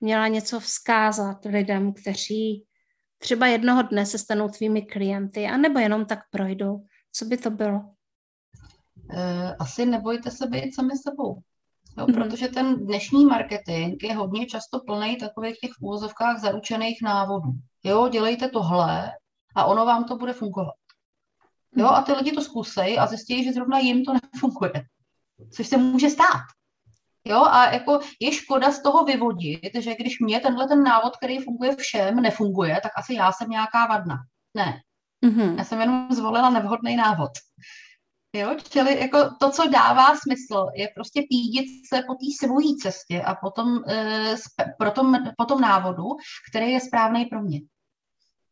[0.00, 2.64] měla něco vzkázat lidem, kteří
[3.18, 6.86] třeba jednoho dne se stanou tvými klienty, anebo jenom tak projdou.
[7.12, 7.80] Co by to bylo?
[9.10, 11.42] Eh, asi nebojte se být sami sebou.
[11.98, 12.14] Jo, mm-hmm.
[12.14, 17.52] Protože ten dnešní marketing je hodně často plný takových těch v úvozovkách zaručených návodů.
[17.84, 19.12] Jo, dělejte tohle
[19.56, 20.74] a ono vám to bude fungovat.
[21.76, 21.94] Jo, mhm.
[21.94, 24.72] a ty lidi to zkusej a zjistí, že zrovna jim to nefunguje.
[25.52, 26.57] Což se může stát.
[27.28, 31.38] Jo, a jako je škoda z toho vyvodit, že když mě tenhle ten návod, který
[31.38, 34.16] funguje všem, nefunguje, tak asi já jsem nějaká vadna.
[34.54, 34.80] Ne.
[35.26, 35.58] Mm-hmm.
[35.58, 37.30] Já jsem jenom zvolila nevhodný návod.
[38.36, 43.22] Jo, čili jako to, co dává smysl, je prostě pídit se po té svojí cestě
[43.22, 44.34] a potom, e,
[44.78, 46.04] pro tom, po tom návodu,
[46.50, 47.60] který je správný pro mě.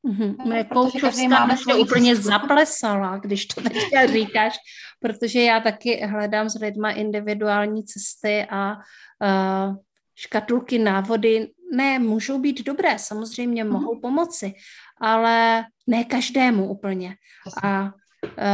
[0.07, 0.47] Mm-hmm.
[0.47, 4.57] Moje koučovská mě úplně zaplesala, když to teďka říkáš,
[5.01, 9.77] protože já taky hledám s lidma individuální cesty a uh,
[10.15, 13.73] škatulky, návody, ne, můžou být dobré, samozřejmě mm-hmm.
[13.73, 14.55] mohou pomoci,
[15.01, 17.17] ale ne každému úplně.
[17.63, 17.91] A uh,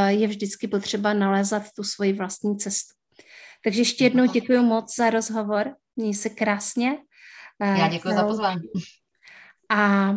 [0.09, 2.95] je vždycky potřeba nalézat tu svoji vlastní cestu.
[3.65, 6.99] Takže ještě jednou děkuji moc za rozhovor, měj se krásně.
[7.61, 8.63] Já děkuji za pozvání.
[9.71, 10.13] A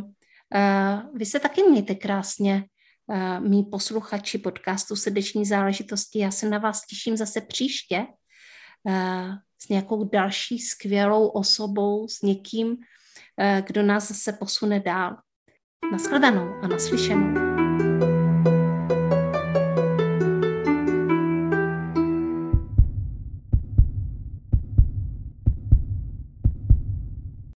[1.14, 2.66] vy se taky mějte krásně,
[3.12, 6.20] eh, mý posluchači podcastu Srdeční záležitosti.
[6.20, 8.06] Já se na vás těším zase příště
[8.90, 12.78] eh, s nějakou další skvělou osobou, s někým,
[13.68, 15.18] kdo nás zase posune dál.
[15.92, 17.55] Naschledanou a naslyšenou.